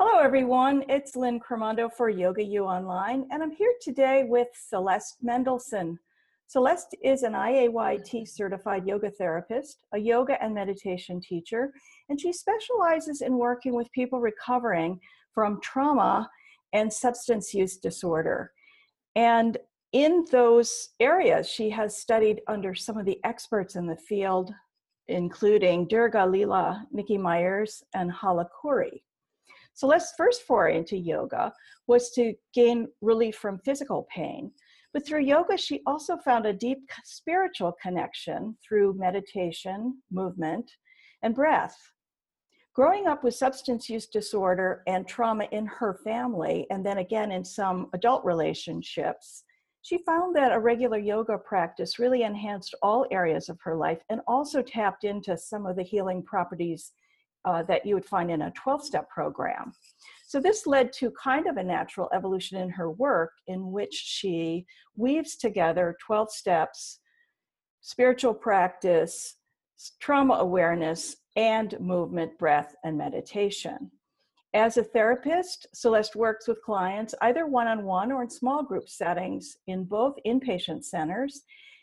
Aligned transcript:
Hello, 0.00 0.20
everyone. 0.20 0.84
It's 0.88 1.16
Lynn 1.16 1.40
Crimando 1.40 1.92
for 1.92 2.08
Yoga 2.08 2.44
U 2.44 2.62
Online, 2.62 3.26
and 3.32 3.42
I'm 3.42 3.50
here 3.50 3.74
today 3.82 4.22
with 4.28 4.46
Celeste 4.54 5.16
Mendelsohn. 5.22 5.98
Celeste 6.46 6.94
is 7.02 7.24
an 7.24 7.32
IAYT 7.32 8.28
certified 8.28 8.86
yoga 8.86 9.10
therapist, 9.10 9.82
a 9.92 9.98
yoga 9.98 10.40
and 10.40 10.54
meditation 10.54 11.20
teacher, 11.20 11.72
and 12.08 12.20
she 12.20 12.32
specializes 12.32 13.22
in 13.22 13.38
working 13.38 13.74
with 13.74 13.90
people 13.90 14.20
recovering 14.20 15.00
from 15.34 15.60
trauma 15.60 16.30
and 16.72 16.92
substance 16.92 17.52
use 17.52 17.76
disorder. 17.76 18.52
And 19.16 19.58
in 19.90 20.26
those 20.30 20.90
areas, 21.00 21.48
she 21.48 21.70
has 21.70 21.98
studied 21.98 22.40
under 22.46 22.72
some 22.72 22.98
of 22.98 23.04
the 23.04 23.18
experts 23.24 23.74
in 23.74 23.88
the 23.88 23.96
field, 23.96 24.54
including 25.08 25.88
Durga 25.88 26.18
Leela, 26.18 26.84
Nikki 26.92 27.18
Myers, 27.18 27.82
and 27.96 28.12
Hala 28.12 28.48
Khouri. 29.78 29.90
Celeste's 29.90 30.14
first 30.16 30.42
foray 30.42 30.76
into 30.76 30.96
yoga 30.96 31.52
was 31.86 32.10
to 32.10 32.34
gain 32.54 32.88
relief 33.00 33.36
from 33.36 33.58
physical 33.64 34.06
pain. 34.14 34.52
But 34.92 35.06
through 35.06 35.24
yoga, 35.24 35.56
she 35.56 35.82
also 35.86 36.16
found 36.16 36.46
a 36.46 36.52
deep 36.52 36.78
spiritual 37.04 37.76
connection 37.80 38.56
through 38.66 38.94
meditation, 38.94 40.02
movement, 40.10 40.70
and 41.22 41.34
breath. 41.34 41.76
Growing 42.74 43.06
up 43.06 43.24
with 43.24 43.34
substance 43.34 43.88
use 43.88 44.06
disorder 44.06 44.82
and 44.86 45.06
trauma 45.06 45.48
in 45.50 45.66
her 45.66 45.94
family, 46.04 46.66
and 46.70 46.86
then 46.86 46.98
again 46.98 47.32
in 47.32 47.44
some 47.44 47.88
adult 47.92 48.24
relationships, 48.24 49.44
she 49.82 49.98
found 49.98 50.34
that 50.36 50.52
a 50.52 50.60
regular 50.60 50.98
yoga 50.98 51.38
practice 51.38 51.98
really 51.98 52.22
enhanced 52.22 52.74
all 52.82 53.06
areas 53.10 53.48
of 53.48 53.58
her 53.62 53.74
life 53.74 54.00
and 54.10 54.20
also 54.26 54.62
tapped 54.62 55.04
into 55.04 55.36
some 55.36 55.66
of 55.66 55.76
the 55.76 55.82
healing 55.82 56.22
properties 56.22 56.92
uh, 57.44 57.62
that 57.64 57.86
you 57.86 57.94
would 57.94 58.04
find 58.04 58.30
in 58.30 58.42
a 58.42 58.50
12 58.52 58.84
step 58.84 59.08
program. 59.08 59.72
So, 60.26 60.40
this 60.40 60.66
led 60.66 60.92
to 60.94 61.10
kind 61.12 61.46
of 61.46 61.56
a 61.56 61.64
natural 61.64 62.08
evolution 62.12 62.58
in 62.58 62.70
her 62.70 62.90
work 62.90 63.32
in 63.46 63.72
which 63.72 63.94
she 63.94 64.66
weaves 64.96 65.36
together 65.36 65.96
12 66.04 66.30
steps, 66.30 67.00
spiritual 67.80 68.34
practice, 68.34 69.36
trauma 70.00 70.34
awareness, 70.34 71.16
and 71.36 71.78
movement, 71.80 72.36
breath, 72.38 72.74
and 72.84 72.98
meditation. 72.98 73.90
As 74.54 74.76
a 74.76 74.84
therapist, 74.84 75.66
Celeste 75.74 76.16
works 76.16 76.48
with 76.48 76.62
clients 76.62 77.14
either 77.20 77.46
one 77.46 77.66
on 77.66 77.84
one 77.84 78.10
or 78.10 78.22
in 78.22 78.30
small 78.30 78.62
group 78.62 78.88
settings 78.88 79.56
in 79.66 79.84
both 79.84 80.16
inpatient 80.26 80.84
centers 80.84 81.42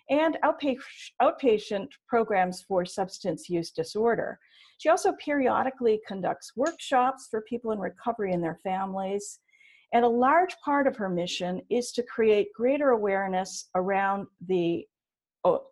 and 0.10 0.38
outpatient 0.44 1.88
programs 2.08 2.62
for 2.62 2.86
substance 2.86 3.50
use 3.50 3.72
disorder. 3.72 4.40
She 4.78 4.90
also 4.90 5.14
periodically 5.14 6.02
conducts 6.08 6.56
workshops 6.56 7.28
for 7.30 7.42
people 7.42 7.72
in 7.72 7.80
recovery 7.80 8.34
and 8.34 8.44
their 8.44 8.60
families. 8.64 9.40
And 9.94 10.04
a 10.04 10.10
large 10.10 10.56
part 10.64 10.88
of 10.88 10.98
her 10.98 11.10
mission 11.10 11.62
is 11.70 11.92
to 11.94 12.04
create 12.04 12.48
greater 12.56 12.90
awareness 12.90 13.70
around 13.76 14.28
the 14.46 14.86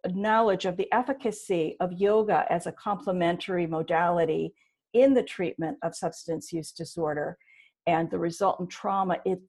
knowledge 0.08 0.66
of 0.66 0.78
the 0.78 0.92
efficacy 0.94 1.76
of 1.80 1.92
yoga 1.94 2.46
as 2.50 2.68
a 2.68 2.72
complementary 2.72 3.66
modality 3.66 4.54
in 4.94 5.14
the 5.14 5.24
treatment 5.24 5.78
of 5.82 5.96
substance 5.96 6.54
use 6.54 6.72
disorder 6.72 7.38
and 7.88 8.10
the 8.12 8.20
resultant 8.20 8.70
trauma 8.70 9.18
it 9.26 9.40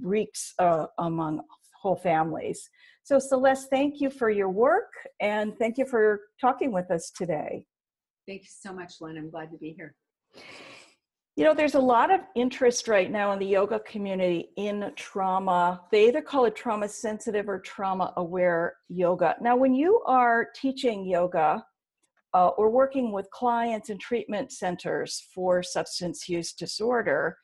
wreaks 0.00 0.54
uh, 0.58 0.86
among 0.98 1.40
whole 1.80 1.96
families. 1.96 2.70
So, 3.02 3.18
Celeste, 3.18 3.68
thank 3.70 4.00
you 4.00 4.08
for 4.08 4.30
your 4.30 4.48
work 4.48 4.92
and 5.20 5.58
thank 5.58 5.76
you 5.76 5.84
for 5.84 6.20
talking 6.40 6.72
with 6.72 6.90
us 6.90 7.10
today. 7.10 7.66
Thank 8.26 8.42
you 8.42 8.48
so 8.48 8.72
much, 8.72 8.94
Lynn. 9.00 9.16
I'm 9.16 9.30
glad 9.30 9.50
to 9.50 9.58
be 9.58 9.72
here. 9.72 9.94
You 11.34 11.44
know, 11.44 11.54
there's 11.54 11.74
a 11.74 11.80
lot 11.80 12.12
of 12.12 12.20
interest 12.36 12.88
right 12.88 13.10
now 13.10 13.32
in 13.32 13.38
the 13.38 13.46
yoga 13.46 13.80
community 13.80 14.50
in 14.56 14.92
trauma. 14.96 15.80
They 15.90 16.08
either 16.08 16.20
call 16.20 16.44
it 16.44 16.54
trauma 16.54 16.88
sensitive 16.88 17.48
or 17.48 17.58
trauma 17.58 18.12
aware 18.18 18.74
yoga. 18.88 19.36
Now, 19.40 19.56
when 19.56 19.74
you 19.74 20.02
are 20.06 20.48
teaching 20.54 21.06
yoga 21.06 21.64
uh, 22.34 22.48
or 22.48 22.70
working 22.70 23.12
with 23.12 23.30
clients 23.30 23.88
in 23.88 23.98
treatment 23.98 24.52
centers 24.52 25.26
for 25.34 25.62
substance 25.62 26.28
use 26.28 26.52
disorder, 26.52 27.38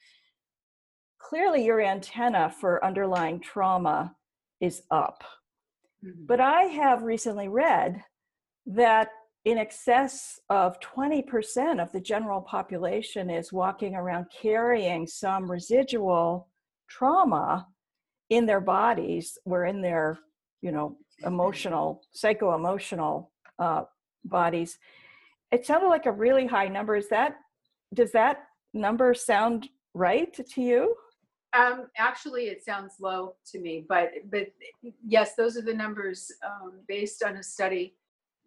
clearly 1.19 1.65
your 1.65 1.81
antenna 1.81 2.53
for 2.61 2.85
underlying 2.85 3.41
trauma 3.41 4.15
is 4.61 4.83
up. 4.91 5.25
Mm-hmm. 6.05 6.27
But 6.27 6.41
I 6.41 6.65
have 6.65 7.03
recently 7.03 7.49
read 7.49 8.03
that 8.67 9.09
in 9.49 9.57
excess 9.57 10.39
of 10.51 10.79
20% 10.81 11.83
of 11.83 11.91
the 11.93 12.01
general 12.01 12.43
population 12.43 13.31
is 13.31 13.51
walking 13.51 13.95
around 13.95 14.27
carrying 14.31 15.07
some 15.07 15.51
residual 15.51 16.49
trauma 16.87 17.67
in 18.29 18.45
their 18.45 18.61
bodies 18.61 19.39
or 19.47 19.65
in 19.65 19.81
their 19.81 20.19
you 20.61 20.71
know 20.71 20.99
emotional 21.25 22.03
psycho-emotional 22.13 23.33
uh, 23.59 23.85
bodies. 24.23 24.79
It 25.51 25.65
sounded 25.65 25.89
like 25.89 26.05
a 26.05 26.13
really 26.13 26.47
high 26.47 26.69
number. 26.69 26.95
Is 26.95 27.09
that 27.09 27.37
does 27.95 28.13
that 28.13 28.45
number 28.75 29.15
sound 29.15 29.71
right 29.95 30.35
to 30.53 30.63
you? 30.63 30.95
Um, 31.55 31.87
actually 31.97 32.49
it 32.49 32.63
sounds 32.63 32.97
low 33.01 33.37
to 33.51 33.59
me 33.59 33.87
but 33.89 34.11
but 34.31 34.49
yes 35.07 35.35
those 35.35 35.57
are 35.57 35.63
the 35.63 35.73
numbers 35.73 36.31
um, 36.47 36.73
based 36.87 37.25
on 37.25 37.37
a 37.37 37.43
study 37.43 37.95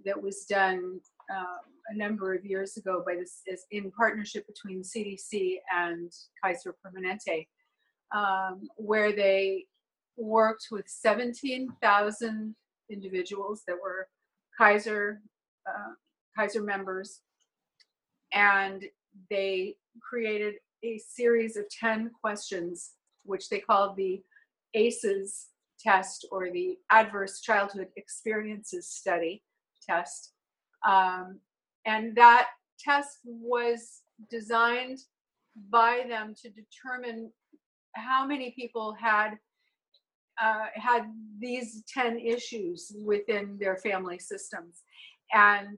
that 0.06 0.22
was 0.22 0.46
done 0.46 1.00
uh, 1.34 1.62
a 1.90 1.98
number 1.98 2.34
of 2.34 2.46
years 2.46 2.78
ago 2.78 3.04
by 3.06 3.16
this 3.16 3.42
is 3.48 3.66
in 3.72 3.92
partnership 3.92 4.46
between 4.48 4.82
CDC 4.82 5.58
and 5.74 6.12
Kaiser 6.44 6.76
Permanente, 6.86 7.48
um, 8.16 8.68
where 8.76 9.12
they 9.12 9.66
worked 10.18 10.68
with 10.72 10.86
17,000 10.88 12.56
individuals 12.90 13.64
that 13.68 13.78
were 13.82 14.08
Kaiser 14.58 15.22
uh, 15.68 15.94
Kaiser 16.38 16.64
members, 16.64 17.22
and 18.34 18.84
they 19.30 19.76
created 20.02 20.56
a 20.84 20.98
series 20.98 21.58
of 21.58 21.66
10 21.70 22.12
questions, 22.22 22.92
which 23.24 23.50
they 23.50 23.60
called 23.60 23.96
the 23.98 24.22
ACEs 24.74 25.48
test 25.80 26.26
or 26.32 26.52
the 26.52 26.78
Adverse 26.90 27.42
Childhood 27.42 27.88
Experiences 27.98 28.90
Study 28.90 29.44
test. 29.88 30.34
Um, 30.88 31.40
and 31.86 32.16
that 32.16 32.48
test 32.80 33.20
was 33.26 34.02
designed 34.30 35.00
by 35.70 36.04
them 36.08 36.34
to 36.42 36.50
determine 36.50 37.32
how 37.96 38.26
many 38.26 38.52
people 38.52 38.96
had 39.00 39.38
uh, 40.42 40.66
had 40.74 41.04
these 41.40 41.84
10 41.88 42.18
issues 42.18 42.92
within 43.06 43.58
their 43.60 43.78
family 43.78 44.18
systems. 44.18 44.84
And 45.34 45.78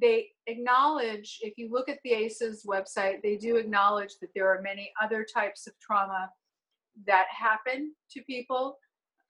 they 0.00 0.28
acknowledge, 0.46 1.38
if 1.40 1.54
you 1.56 1.70
look 1.70 1.88
at 1.88 1.98
the 2.04 2.12
ACEs 2.12 2.66
website, 2.66 3.22
they 3.22 3.36
do 3.36 3.56
acknowledge 3.56 4.18
that 4.20 4.30
there 4.34 4.48
are 4.48 4.60
many 4.60 4.92
other 5.02 5.24
types 5.24 5.66
of 5.66 5.72
trauma 5.80 6.30
that 7.06 7.26
happen 7.30 7.94
to 8.10 8.22
people 8.22 8.76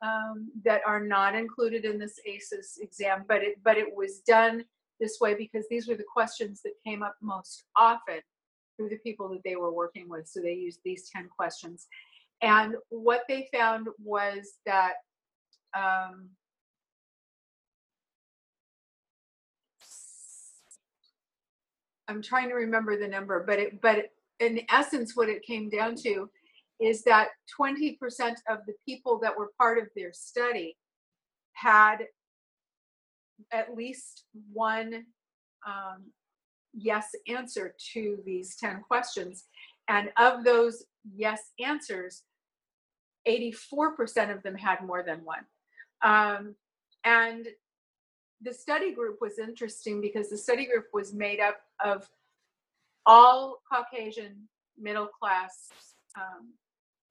um, 0.02 0.50
that 0.64 0.82
are 0.86 1.00
not 1.00 1.34
included 1.34 1.84
in 1.84 1.98
this 1.98 2.18
ACEs 2.26 2.78
exam, 2.80 3.24
but 3.28 3.42
it 3.42 3.56
but 3.64 3.76
it 3.76 3.94
was 3.94 4.20
done 4.20 4.64
this 5.00 5.18
way 5.20 5.34
because 5.34 5.64
these 5.70 5.88
were 5.88 5.96
the 5.96 6.04
questions 6.12 6.62
that 6.62 6.72
came 6.86 7.02
up 7.02 7.16
most 7.20 7.64
often 7.76 8.20
through 8.76 8.88
the 8.88 8.98
people 8.98 9.28
that 9.28 9.42
they 9.44 9.56
were 9.56 9.72
working 9.72 10.08
with. 10.08 10.28
So 10.28 10.40
they 10.40 10.54
used 10.54 10.80
these 10.84 11.08
10 11.10 11.28
questions. 11.36 11.86
And 12.42 12.74
what 12.90 13.22
they 13.28 13.48
found 13.52 13.88
was 14.02 14.54
that 14.66 14.94
um, 15.76 16.30
I'm 22.08 22.22
trying 22.22 22.48
to 22.48 22.54
remember 22.54 22.98
the 22.98 23.08
number, 23.08 23.44
but 23.46 23.58
it, 23.58 23.80
but 23.80 24.10
in 24.40 24.60
essence, 24.70 25.16
what 25.16 25.28
it 25.28 25.42
came 25.42 25.70
down 25.70 25.94
to 25.96 26.28
is 26.80 27.02
that 27.04 27.28
20% 27.58 27.96
of 28.48 28.58
the 28.66 28.74
people 28.86 29.18
that 29.20 29.36
were 29.36 29.52
part 29.58 29.78
of 29.78 29.88
their 29.94 30.12
study 30.12 30.76
had 31.52 32.06
at 33.52 33.76
least 33.76 34.24
one 34.52 35.04
um, 35.66 36.02
yes 36.72 37.10
answer 37.28 37.74
to 37.92 38.18
these 38.24 38.56
10 38.56 38.82
questions. 38.86 39.44
And 39.88 40.10
of 40.18 40.44
those 40.44 40.84
yes 41.14 41.50
answers, 41.64 42.22
84% 43.28 44.34
of 44.34 44.42
them 44.42 44.56
had 44.56 44.82
more 44.84 45.02
than 45.02 45.24
one. 45.24 45.44
Um, 46.02 46.54
and 47.04 47.46
the 48.42 48.52
study 48.52 48.92
group 48.92 49.18
was 49.20 49.38
interesting 49.38 50.00
because 50.00 50.28
the 50.28 50.36
study 50.36 50.66
group 50.66 50.86
was 50.92 51.14
made 51.14 51.40
up 51.40 51.60
of 51.82 52.08
all 53.06 53.60
Caucasian 53.70 54.48
middle 54.78 55.06
class 55.06 55.68
um, 56.16 56.52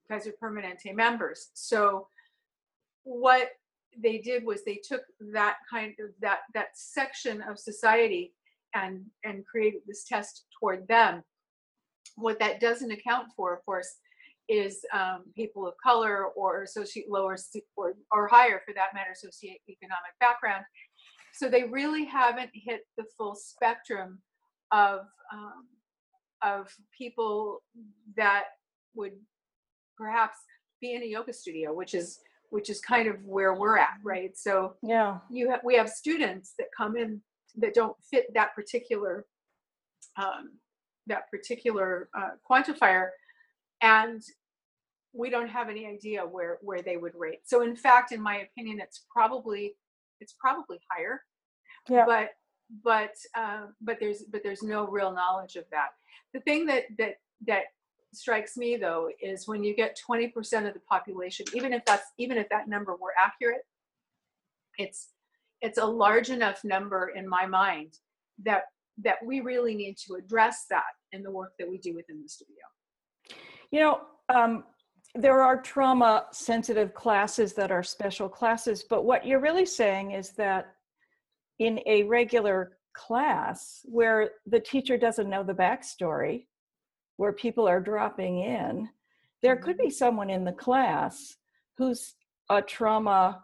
Kaiser 0.09 0.33
Permanente 0.41 0.93
members. 0.93 1.49
So 1.53 2.07
what 3.03 3.49
they 3.97 4.17
did 4.17 4.43
was 4.45 4.63
they 4.63 4.79
took 4.83 5.01
that 5.33 5.57
kind 5.69 5.93
of 5.99 6.09
that 6.21 6.39
that 6.53 6.69
section 6.73 7.41
of 7.41 7.59
society 7.59 8.33
and 8.73 9.05
and 9.23 9.45
created 9.45 9.81
this 9.85 10.03
test 10.05 10.45
toward 10.59 10.87
them 10.87 11.23
what 12.15 12.39
that 12.39 12.59
doesn't 12.59 12.91
account 12.91 13.27
for, 13.35 13.55
of 13.55 13.65
course, 13.65 13.95
is 14.49 14.85
um, 14.93 15.23
people 15.35 15.67
of 15.67 15.73
color 15.81 16.25
or 16.35 16.63
associate 16.63 17.09
lower 17.09 17.37
or, 17.77 17.93
or 18.11 18.27
higher 18.27 18.61
for 18.65 18.73
that 18.73 18.93
matter 18.93 19.11
socioeconomic 19.15 20.13
background 20.19 20.65
so 21.33 21.49
they 21.49 21.63
really 21.63 22.05
haven't 22.05 22.51
hit 22.53 22.81
the 22.97 23.05
full 23.17 23.35
spectrum 23.35 24.19
of 24.71 25.01
um, 25.31 25.65
of 26.41 26.67
people 26.95 27.63
that 28.17 28.43
would 28.95 29.13
perhaps 29.97 30.37
be 30.81 30.93
in 30.93 31.03
a 31.03 31.05
yoga 31.05 31.33
studio 31.33 31.73
which 31.73 31.93
is 31.93 32.19
which 32.53 32.69
is 32.69 32.79
kind 32.81 33.07
of 33.07 33.15
where 33.25 33.55
we're 33.55 33.79
at 33.79 33.97
right? 34.03 34.37
So 34.37 34.75
yeah. 34.83 35.17
you 35.31 35.49
have 35.49 35.61
we 35.63 35.75
have 35.75 35.89
students 35.89 36.53
that 36.59 36.67
come 36.75 36.95
in 36.95 37.19
that 37.57 37.73
don't 37.73 37.95
fit 38.11 38.31
that 38.35 38.53
particular 38.53 39.25
um, 40.17 40.51
that 41.07 41.29
particular 41.31 42.09
uh, 42.15 42.31
quantifier 42.47 43.07
and 43.81 44.21
we 45.13 45.31
don't 45.31 45.49
have 45.49 45.67
any 45.67 45.87
idea 45.87 46.21
where 46.21 46.59
where 46.61 46.83
they 46.83 46.97
would 46.97 47.13
rate. 47.15 47.41
So 47.45 47.63
in 47.63 47.75
fact 47.75 48.11
in 48.11 48.21
my 48.21 48.37
opinion 48.37 48.79
it's 48.79 49.05
probably 49.11 49.75
it's 50.19 50.35
probably 50.39 50.79
higher. 50.91 51.21
Yeah. 51.89 52.05
but 52.05 52.29
but 52.83 53.15
uh, 53.35 53.65
but 53.81 53.97
there's 53.99 54.23
but 54.31 54.41
there's 54.43 54.61
no 54.61 54.87
real 54.87 55.11
knowledge 55.11 55.55
of 55.55 55.65
that. 55.71 55.89
The 56.33 56.39
thing 56.41 56.67
that 56.67 56.83
that 56.99 57.15
that 57.47 57.63
strikes 58.15 58.57
me 58.57 58.77
though 58.77 59.09
is 59.21 59.47
when 59.47 59.63
you 59.63 59.75
get 59.75 59.99
20% 60.09 60.67
of 60.67 60.73
the 60.73 60.79
population 60.81 61.45
even 61.53 61.73
if 61.73 61.83
that's 61.85 62.05
even 62.17 62.37
if 62.37 62.47
that 62.49 62.67
number 62.67 62.95
were 62.95 63.13
accurate 63.19 63.61
it's 64.77 65.09
it's 65.61 65.77
a 65.77 65.85
large 65.85 66.29
enough 66.29 66.63
number 66.63 67.11
in 67.15 67.27
my 67.27 67.45
mind 67.45 67.97
that 68.43 68.63
that 69.03 69.17
we 69.25 69.41
really 69.41 69.73
need 69.73 69.97
to 69.97 70.15
address 70.15 70.65
that 70.69 70.83
in 71.13 71.23
the 71.23 71.31
work 71.31 71.53
that 71.57 71.67
we 71.67 71.79
do 71.79 71.95
within 71.95 72.21
the 72.21 72.29
studio. 72.29 72.63
You 73.71 73.79
know 73.79 74.01
um, 74.29 74.63
there 75.15 75.41
are 75.41 75.61
trauma 75.61 76.25
sensitive 76.31 76.93
classes 76.93 77.53
that 77.53 77.71
are 77.71 77.83
special 77.83 78.29
classes 78.29 78.83
but 78.89 79.03
what 79.03 79.25
you're 79.25 79.39
really 79.39 79.65
saying 79.65 80.11
is 80.11 80.31
that 80.31 80.73
in 81.59 81.79
a 81.85 82.03
regular 82.03 82.77
class 82.93 83.81
where 83.85 84.31
the 84.45 84.59
teacher 84.59 84.97
doesn't 84.97 85.29
know 85.29 85.43
the 85.43 85.53
backstory 85.53 86.45
where 87.17 87.33
people 87.33 87.67
are 87.67 87.79
dropping 87.79 88.39
in 88.39 88.89
there 89.43 89.57
could 89.57 89.77
be 89.77 89.85
mm-hmm. 89.85 89.91
someone 89.91 90.29
in 90.29 90.43
the 90.43 90.53
class 90.53 91.35
who's 91.77 92.15
a 92.49 92.61
trauma 92.61 93.41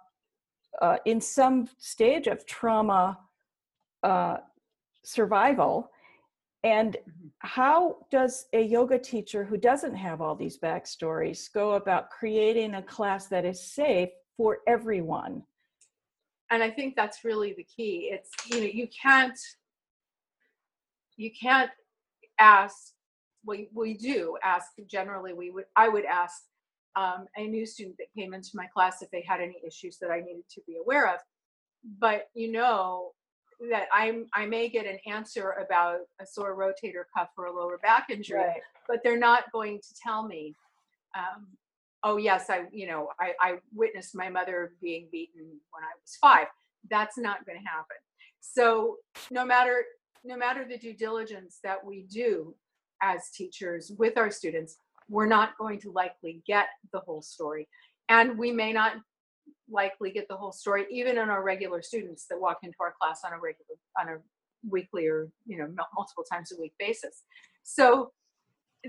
uh, 0.81 0.97
in 1.05 1.19
some 1.19 1.67
stage 1.77 2.27
of 2.27 2.45
trauma 2.45 3.19
uh, 4.03 4.37
survival 5.03 5.91
and 6.63 6.93
mm-hmm. 6.93 7.27
how 7.39 7.97
does 8.11 8.47
a 8.53 8.61
yoga 8.61 8.97
teacher 8.97 9.43
who 9.43 9.57
doesn't 9.57 9.95
have 9.95 10.21
all 10.21 10.35
these 10.35 10.57
backstories 10.57 11.51
go 11.51 11.73
about 11.73 12.09
creating 12.09 12.75
a 12.75 12.81
class 12.81 13.27
that 13.27 13.45
is 13.45 13.61
safe 13.61 14.09
for 14.35 14.59
everyone? 14.67 15.43
And 16.51 16.63
I 16.63 16.71
think 16.71 16.95
that's 16.95 17.23
really 17.23 17.53
the 17.53 17.63
key. 17.63 18.09
It's 18.11 18.31
you 18.49 18.61
know 18.61 18.69
you 18.73 18.87
can't 18.87 19.37
you 21.15 21.29
can't 21.39 21.69
ask. 22.39 22.93
We 23.49 23.69
we 23.73 23.95
do 23.95 24.37
ask 24.43 24.67
generally. 24.87 25.33
We 25.33 25.49
would 25.49 25.65
I 25.75 25.89
would 25.89 26.05
ask 26.05 26.43
um, 26.95 27.25
a 27.35 27.47
new 27.47 27.65
student 27.65 27.97
that 27.97 28.07
came 28.15 28.33
into 28.33 28.51
my 28.53 28.67
class 28.67 29.01
if 29.01 29.09
they 29.11 29.23
had 29.27 29.41
any 29.41 29.57
issues 29.65 29.97
that 29.99 30.11
I 30.11 30.19
needed 30.19 30.43
to 30.51 30.61
be 30.67 30.77
aware 30.77 31.13
of. 31.13 31.19
But 31.99 32.27
you 32.33 32.51
know, 32.51 33.11
that 33.71 33.87
I'm 33.93 34.27
I 34.33 34.45
may 34.45 34.69
get 34.69 34.85
an 34.85 34.99
answer 35.05 35.55
about 35.65 35.99
a 36.21 36.25
sore 36.25 36.55
rotator 36.55 37.03
cuff 37.15 37.29
or 37.37 37.45
a 37.45 37.51
lower 37.51 37.77
back 37.79 38.07
injury, 38.09 38.39
right. 38.39 38.61
but 38.87 38.99
they're 39.03 39.19
not 39.19 39.51
going 39.51 39.79
to 39.79 39.95
tell 40.01 40.27
me. 40.27 40.55
Um, 41.17 41.47
oh 42.03 42.17
yes, 42.17 42.49
I 42.49 42.65
you 42.71 42.87
know 42.87 43.09
I, 43.19 43.33
I 43.41 43.55
witnessed 43.73 44.15
my 44.15 44.29
mother 44.29 44.73
being 44.81 45.07
beaten 45.11 45.43
when 45.71 45.83
I 45.83 45.93
was 46.01 46.17
five. 46.21 46.47
That's 46.89 47.17
not 47.17 47.45
going 47.45 47.59
to 47.59 47.67
happen. 47.67 47.97
So 48.39 48.97
no 49.31 49.45
matter 49.45 49.83
no 50.23 50.37
matter 50.37 50.65
the 50.65 50.77
due 50.77 50.93
diligence 50.93 51.59
that 51.63 51.83
we 51.83 52.03
do 52.03 52.55
as 53.01 53.29
teachers 53.29 53.91
with 53.97 54.17
our 54.17 54.31
students, 54.31 54.77
we're 55.09 55.27
not 55.27 55.57
going 55.57 55.79
to 55.81 55.91
likely 55.91 56.41
get 56.45 56.67
the 56.93 56.99
whole 56.99 57.21
story, 57.21 57.67
and 58.09 58.37
we 58.37 58.51
may 58.51 58.73
not 58.73 58.93
likely 59.71 60.11
get 60.11 60.27
the 60.27 60.35
whole 60.35 60.51
story, 60.51 60.85
even 60.91 61.17
in 61.17 61.29
our 61.29 61.43
regular 61.43 61.81
students 61.81 62.25
that 62.27 62.39
walk 62.39 62.59
into 62.63 62.77
our 62.79 62.93
class 62.99 63.21
on 63.25 63.33
a 63.33 63.39
regular, 63.39 63.75
on 63.99 64.09
a 64.09 64.17
weekly 64.69 65.07
or 65.07 65.29
you 65.45 65.57
know 65.57 65.67
multiple 65.95 66.23
times 66.23 66.51
a 66.51 66.59
week 66.59 66.73
basis. 66.79 67.23
So 67.63 68.11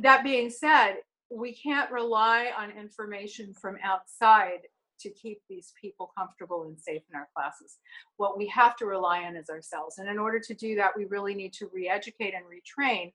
that 0.01 0.25
being 0.25 0.51
said, 0.51 0.97
we 1.31 1.55
can't 1.55 1.91
rely 1.91 2.51
on 2.57 2.71
information 2.71 3.53
from 3.55 3.77
outside 3.83 4.61
to 5.01 5.11
keep 5.11 5.41
these 5.49 5.73
people 5.81 6.13
comfortable 6.17 6.65
and 6.65 6.79
safe 6.79 7.03
in 7.11 7.17
our 7.17 7.29
classes. 7.35 7.79
What 8.19 8.37
we 8.37 8.47
have 8.49 8.77
to 8.77 8.87
rely 8.87 9.25
on 9.25 9.37
is 9.37 9.49
ourselves. 9.49 9.99
And 9.99 10.09
in 10.09 10.19
order 10.19 10.39
to 10.41 10.55
do 10.55 10.77
that, 10.77 10.93
we 10.97 11.07
really 11.07 11.35
need 11.35 11.53
to 11.55 11.71
re-educate 11.73 12.35
and 12.35 12.45
retrain 12.45 13.13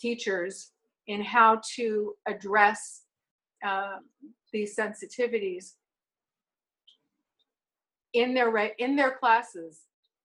teachers 0.00 0.72
in 1.06 1.22
how 1.22 1.60
to 1.76 2.14
address 2.26 3.02
uh, 3.66 3.96
these 4.52 4.76
sensitivities 4.76 5.72
in 8.12 8.34
their 8.34 8.56
in 8.78 8.96
their 8.96 9.12
classes 9.12 9.82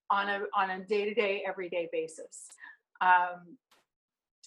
on 0.10 0.30
a 0.30 0.42
on 0.56 0.70
a 0.70 0.84
day 0.86 1.06
to 1.06 1.14
day, 1.14 1.44
everyday 1.48 1.90
basis. 1.92 2.48
Um, 3.02 3.58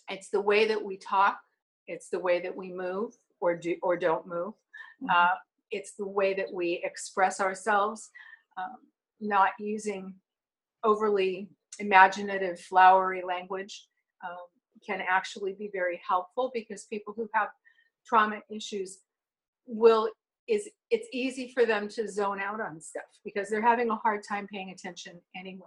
it's 0.08 0.31
the 0.31 0.40
way 0.40 0.67
that 0.69 0.82
we 0.82 0.96
talk. 0.96 1.38
It's 1.87 2.08
the 2.08 2.19
way 2.19 2.40
that 2.40 2.55
we 2.55 2.73
move 2.73 3.14
or 3.40 3.56
do 3.56 3.76
or 3.82 3.96
don't 3.96 4.26
move. 4.26 4.55
Mm-hmm. 5.02 5.11
Uh, 5.11 5.34
it's 5.70 5.93
the 5.93 6.06
way 6.06 6.32
that 6.34 6.52
we 6.52 6.81
express 6.84 7.40
ourselves, 7.40 8.11
um, 8.56 8.76
not 9.20 9.50
using 9.58 10.14
overly 10.84 11.49
imaginative, 11.78 12.61
flowery 12.61 13.23
language. 13.26 13.87
Um, 14.25 14.46
can 14.86 15.02
actually 15.08 15.54
be 15.54 15.70
very 15.72 16.00
helpful 16.06 16.50
because 16.54 16.84
people 16.84 17.12
who 17.16 17.28
have 17.34 17.48
trauma 18.06 18.40
issues 18.50 18.98
will 19.66 20.08
is 20.48 20.68
it's 20.90 21.08
easy 21.12 21.50
for 21.52 21.66
them 21.66 21.88
to 21.88 22.08
zone 22.08 22.40
out 22.40 22.60
on 22.60 22.80
stuff 22.80 23.02
because 23.24 23.48
they're 23.48 23.62
having 23.62 23.90
a 23.90 23.96
hard 23.96 24.22
time 24.28 24.46
paying 24.46 24.70
attention 24.70 25.20
anyway. 25.36 25.66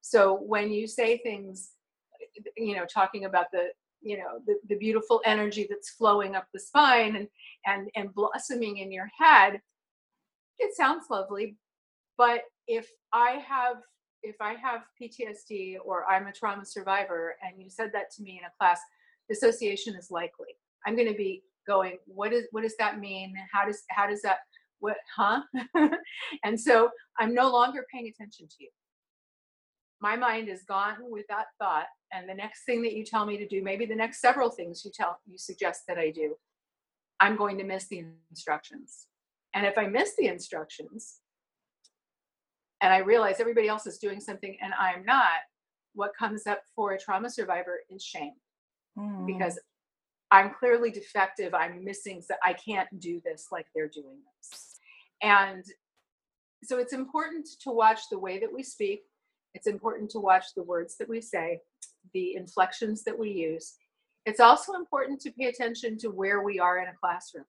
So 0.00 0.34
when 0.34 0.70
you 0.70 0.86
say 0.86 1.18
things, 1.18 1.70
you 2.56 2.74
know, 2.74 2.86
talking 2.92 3.24
about 3.24 3.46
the 3.52 3.68
you 4.02 4.18
know 4.18 4.40
the, 4.46 4.56
the 4.68 4.76
beautiful 4.76 5.20
energy 5.24 5.66
that's 5.68 5.90
flowing 5.90 6.34
up 6.34 6.46
the 6.52 6.60
spine 6.60 7.16
and 7.16 7.28
and 7.66 7.88
and 7.94 8.14
blossoming 8.14 8.78
in 8.78 8.92
your 8.92 9.08
head, 9.18 9.60
it 10.58 10.76
sounds 10.76 11.06
lovely, 11.10 11.56
but 12.18 12.42
if 12.66 12.88
I 13.12 13.42
have 13.46 13.76
if 14.26 14.36
I 14.40 14.54
have 14.54 14.82
PTSD 15.00 15.76
or 15.84 16.04
I'm 16.10 16.26
a 16.26 16.32
trauma 16.32 16.64
survivor 16.64 17.36
and 17.42 17.62
you 17.62 17.70
said 17.70 17.90
that 17.92 18.10
to 18.16 18.22
me 18.22 18.40
in 18.40 18.44
a 18.44 18.52
class, 18.58 18.80
dissociation 19.28 19.94
is 19.94 20.10
likely. 20.10 20.56
I'm 20.84 20.96
going 20.96 21.08
to 21.08 21.14
be 21.16 21.42
going 21.66 21.98
what 22.06 22.32
is 22.32 22.44
what 22.50 22.62
does 22.62 22.76
that 22.78 22.98
mean? 22.98 23.34
How 23.52 23.64
does 23.66 23.82
how 23.90 24.08
does 24.08 24.22
that 24.22 24.38
what 24.80 24.96
huh? 25.16 25.42
And 26.44 26.60
so 26.60 26.90
i'm 27.18 27.34
no 27.34 27.50
longer 27.50 27.86
paying 27.92 28.08
attention 28.08 28.46
to 28.48 28.56
you. 28.58 28.68
My 30.00 30.16
mind 30.16 30.48
is 30.48 30.62
gone 30.64 30.96
with 31.00 31.26
that 31.28 31.46
thought 31.60 31.86
and 32.12 32.28
the 32.28 32.34
next 32.34 32.64
thing 32.64 32.82
that 32.82 32.92
you 32.92 33.04
tell 33.04 33.26
me 33.26 33.36
to 33.38 33.48
do 33.48 33.62
maybe 33.62 33.86
the 33.86 33.94
next 33.94 34.20
several 34.20 34.50
things 34.50 34.84
you 34.84 34.90
tell 34.94 35.18
you 35.26 35.38
suggest 35.38 35.82
that 35.88 35.98
i 35.98 36.10
do 36.10 36.34
i'm 37.20 37.36
going 37.36 37.58
to 37.58 37.64
miss 37.64 37.88
the 37.88 38.04
instructions. 38.30 39.06
And 39.54 39.64
if 39.66 39.78
i 39.78 39.86
miss 39.86 40.14
the 40.16 40.26
instructions 40.26 41.20
and 42.82 42.92
i 42.92 42.98
realize 42.98 43.40
everybody 43.40 43.68
else 43.68 43.86
is 43.86 43.98
doing 43.98 44.20
something 44.20 44.56
and 44.62 44.72
i'm 44.78 45.04
not 45.04 45.40
what 45.94 46.14
comes 46.16 46.46
up 46.46 46.60
for 46.74 46.92
a 46.92 46.98
trauma 46.98 47.28
survivor 47.28 47.78
is 47.90 48.02
shame 48.04 48.34
mm. 48.98 49.26
because 49.26 49.58
I'm 50.30 50.50
clearly 50.50 50.90
defective. 50.90 51.54
I'm 51.54 51.84
missing, 51.84 52.20
so 52.20 52.34
I 52.44 52.52
can't 52.52 52.88
do 53.00 53.20
this 53.24 53.48
like 53.52 53.66
they're 53.74 53.88
doing 53.88 54.18
this. 54.40 54.78
And 55.22 55.64
so 56.64 56.78
it's 56.78 56.92
important 56.92 57.48
to 57.60 57.70
watch 57.70 58.00
the 58.10 58.18
way 58.18 58.38
that 58.40 58.52
we 58.52 58.62
speak. 58.62 59.02
It's 59.54 59.66
important 59.66 60.10
to 60.10 60.18
watch 60.18 60.46
the 60.54 60.62
words 60.62 60.96
that 60.98 61.08
we 61.08 61.20
say, 61.20 61.60
the 62.12 62.34
inflections 62.34 63.04
that 63.04 63.18
we 63.18 63.30
use. 63.30 63.74
It's 64.26 64.40
also 64.40 64.74
important 64.74 65.20
to 65.20 65.30
pay 65.30 65.46
attention 65.46 65.96
to 65.98 66.08
where 66.08 66.42
we 66.42 66.58
are 66.58 66.78
in 66.78 66.88
a 66.88 66.96
classroom. 67.00 67.44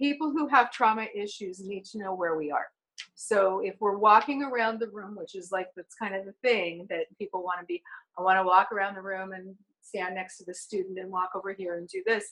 People 0.00 0.30
who 0.30 0.48
have 0.48 0.72
trauma 0.72 1.06
issues 1.14 1.60
need 1.60 1.84
to 1.86 1.98
know 1.98 2.14
where 2.14 2.36
we 2.36 2.50
are. 2.50 2.66
So 3.14 3.60
if 3.60 3.74
we're 3.80 3.96
walking 3.96 4.42
around 4.42 4.80
the 4.80 4.88
room, 4.88 5.16
which 5.16 5.34
is 5.34 5.50
like 5.50 5.68
that's 5.76 5.94
kind 5.94 6.14
of 6.14 6.24
the 6.24 6.34
thing 6.42 6.86
that 6.90 7.06
people 7.18 7.42
want 7.42 7.60
to 7.60 7.66
be, 7.66 7.82
I 8.18 8.22
want 8.22 8.38
to 8.38 8.44
walk 8.44 8.72
around 8.72 8.94
the 8.94 9.02
room 9.02 9.32
and 9.32 9.54
stand 9.80 10.14
next 10.14 10.38
to 10.38 10.44
the 10.44 10.54
student 10.54 10.98
and 10.98 11.10
walk 11.10 11.30
over 11.34 11.52
here 11.52 11.76
and 11.76 11.88
do 11.88 12.02
this. 12.06 12.24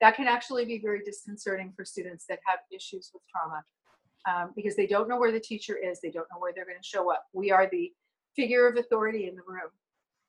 That 0.00 0.16
can 0.16 0.26
actually 0.26 0.64
be 0.64 0.78
very 0.78 1.02
disconcerting 1.04 1.72
for 1.76 1.84
students 1.84 2.24
that 2.28 2.38
have 2.46 2.60
issues 2.72 3.10
with 3.12 3.22
trauma 3.30 3.62
um, 4.26 4.52
because 4.56 4.76
they 4.76 4.86
don't 4.86 5.08
know 5.08 5.18
where 5.18 5.32
the 5.32 5.40
teacher 5.40 5.76
is. 5.76 6.00
They 6.00 6.10
don't 6.10 6.26
know 6.32 6.38
where 6.38 6.52
they're 6.54 6.64
going 6.64 6.80
to 6.80 6.88
show 6.88 7.10
up. 7.10 7.26
We 7.32 7.50
are 7.50 7.68
the 7.70 7.92
figure 8.36 8.66
of 8.66 8.76
authority 8.76 9.28
in 9.28 9.34
the 9.34 9.42
room. 9.46 9.70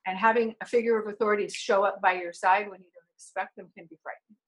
And 0.05 0.17
having 0.17 0.55
a 0.61 0.65
figure 0.65 0.99
of 0.99 1.07
authority 1.07 1.47
show 1.47 1.83
up 1.83 2.01
by 2.01 2.13
your 2.13 2.33
side 2.33 2.69
when 2.69 2.79
you 2.79 2.89
don't 2.93 3.15
expect 3.15 3.55
them 3.55 3.67
can 3.77 3.85
be 3.85 3.97
frightening. 4.01 4.40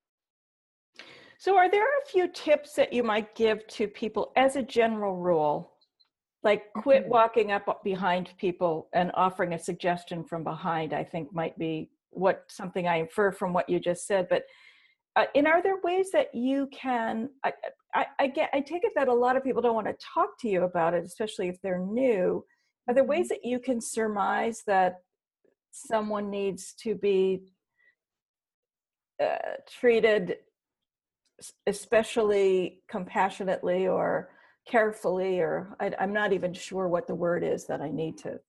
So, 1.37 1.57
are 1.57 1.69
there 1.69 1.83
a 1.85 2.05
few 2.05 2.27
tips 2.27 2.73
that 2.75 2.93
you 2.93 3.03
might 3.03 3.35
give 3.35 3.65
to 3.67 3.87
people 3.87 4.31
as 4.35 4.55
a 4.55 4.63
general 4.63 5.17
rule? 5.17 5.73
Like, 6.43 6.71
quit 6.73 7.07
walking 7.07 7.51
up 7.51 7.83
behind 7.83 8.33
people 8.37 8.89
and 8.93 9.11
offering 9.13 9.53
a 9.53 9.59
suggestion 9.59 10.23
from 10.23 10.43
behind, 10.43 10.93
I 10.93 11.03
think 11.03 11.33
might 11.33 11.57
be 11.57 11.89
what 12.09 12.43
something 12.47 12.87
I 12.87 12.97
infer 12.97 13.31
from 13.31 13.53
what 13.53 13.69
you 13.69 13.79
just 13.79 14.05
said. 14.05 14.27
But, 14.29 14.43
uh, 15.15 15.25
and 15.35 15.47
are 15.47 15.61
there 15.63 15.79
ways 15.83 16.11
that 16.11 16.33
you 16.35 16.67
can? 16.71 17.29
I, 17.43 17.53
I, 17.95 18.05
I 18.19 18.27
get, 18.27 18.49
I 18.53 18.59
take 18.59 18.83
it 18.83 18.91
that 18.95 19.07
a 19.07 19.13
lot 19.13 19.37
of 19.37 19.43
people 19.43 19.61
don't 19.61 19.75
want 19.75 19.87
to 19.87 20.05
talk 20.13 20.37
to 20.41 20.49
you 20.49 20.63
about 20.63 20.93
it, 20.93 21.03
especially 21.05 21.47
if 21.47 21.61
they're 21.61 21.79
new. 21.79 22.45
Are 22.87 22.93
there 22.93 23.03
ways 23.05 23.27
Mhm. 23.27 23.29
that 23.29 23.45
you 23.45 23.59
can 23.59 23.79
surmise 23.79 24.63
that 24.67 24.97
someone 25.71 26.29
needs 26.29 26.73
to 26.79 26.93
be 26.95 27.45
uh, 29.21 29.37
treated 29.69 30.37
especially 31.67 32.81
compassionately 32.87 33.87
or 33.87 34.29
carefully 34.67 35.39
or 35.39 35.75
I, 35.79 35.91
i'm 35.99 36.13
not 36.13 36.31
even 36.33 36.53
sure 36.53 36.87
what 36.87 37.07
the 37.07 37.15
word 37.15 37.43
is 37.43 37.65
that 37.67 37.81
i 37.81 37.89
need 37.89 38.17
to 38.19 38.39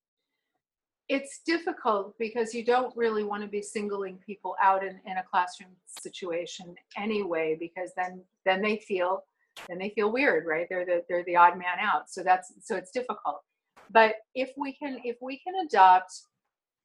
It's 1.09 1.41
difficult 1.45 2.15
because 2.19 2.55
you 2.55 2.65
don't 2.65 2.97
really 2.97 3.25
want 3.25 3.43
to 3.43 3.49
be 3.49 3.61
singling 3.61 4.19
people 4.25 4.57
out 4.63 4.83
in, 4.83 5.01
in 5.05 5.19
a 5.19 5.23
classroom 5.23 5.71
situation 5.87 6.75
anyway, 6.97 7.57
because 7.61 7.91
then 7.97 8.23
then 8.47 8.63
they 8.63 8.79
feel 8.79 9.25
then 9.69 9.79
they 9.79 9.91
feel 9.91 10.11
weird, 10.11 10.47
right? 10.47 10.67
They're 10.71 10.87
the 10.87 11.03
they're 11.09 11.25
the 11.25 11.37
odd 11.37 11.59
man 11.59 11.79
out. 11.81 12.11
So 12.11 12.23
that's 12.23 12.53
so 12.63 12.77
it's 12.77 12.91
difficult. 12.91 13.43
But 13.91 14.15
if 14.35 14.53
we 14.57 14.73
can 14.73 15.01
if 15.05 15.17
we 15.21 15.39
can 15.45 15.55
adopt 15.67 16.13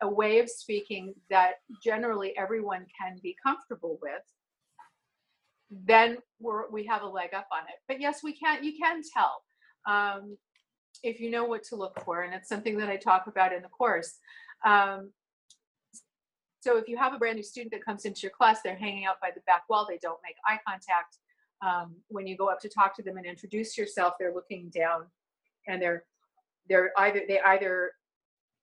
a 0.02 0.10
way 0.10 0.40
of 0.40 0.50
speaking 0.50 1.14
that 1.30 1.54
generally 1.84 2.38
everyone 2.38 2.86
can 3.00 3.20
be 3.24 3.36
comfortable 3.42 4.00
with, 4.02 4.24
then 5.72 6.18
we're 6.40 6.70
we 6.70 6.86
have 6.86 7.04
a 7.04 7.08
leg 7.08 7.34
up 7.34 7.48
on 7.52 7.64
it. 7.68 7.76
But 7.88 8.02
yes, 8.02 8.22
we 8.24 8.34
can 8.34 8.64
you 8.64 8.74
can 8.78 9.02
tell. 9.14 9.44
Um, 9.88 10.38
if 11.04 11.20
you 11.20 11.32
know 11.32 11.46
what 11.46 11.64
to 11.64 11.76
look 11.76 12.00
for, 12.04 12.24
and 12.24 12.34
it's 12.34 12.50
something 12.50 12.78
that 12.78 12.90
I 12.90 12.98
talk 12.98 13.28
about 13.28 13.54
in 13.54 13.62
the 13.62 13.70
course. 13.70 14.18
Um, 14.66 15.12
so 16.62 16.78
if 16.78 16.90
you 16.90 16.98
have 16.98 17.14
a 17.14 17.18
brand 17.18 17.38
new 17.38 17.44
student 17.44 17.72
that 17.72 17.86
comes 17.86 18.04
into 18.04 18.22
your 18.24 18.32
class, 18.32 18.62
they're 18.62 18.76
hanging 18.76 19.06
out 19.06 19.16
by 19.22 19.30
the 19.34 19.42
back 19.48 19.64
wall, 19.70 19.86
they 19.88 20.00
don't 20.02 20.20
make 20.24 20.36
eye 20.46 20.60
contact. 20.68 21.18
Um, 21.62 21.96
when 22.08 22.28
you 22.28 22.36
go 22.36 22.50
up 22.50 22.60
to 22.62 22.70
talk 22.70 22.96
to 22.98 23.04
them 23.04 23.18
and 23.18 23.26
introduce 23.26 23.78
yourself, 23.78 24.16
they're 24.20 24.34
looking 24.34 24.70
down, 24.70 25.06
and 25.68 25.82
they're 25.82 26.04
they're 26.68 26.92
either 26.98 27.22
they 27.28 27.40
either 27.40 27.92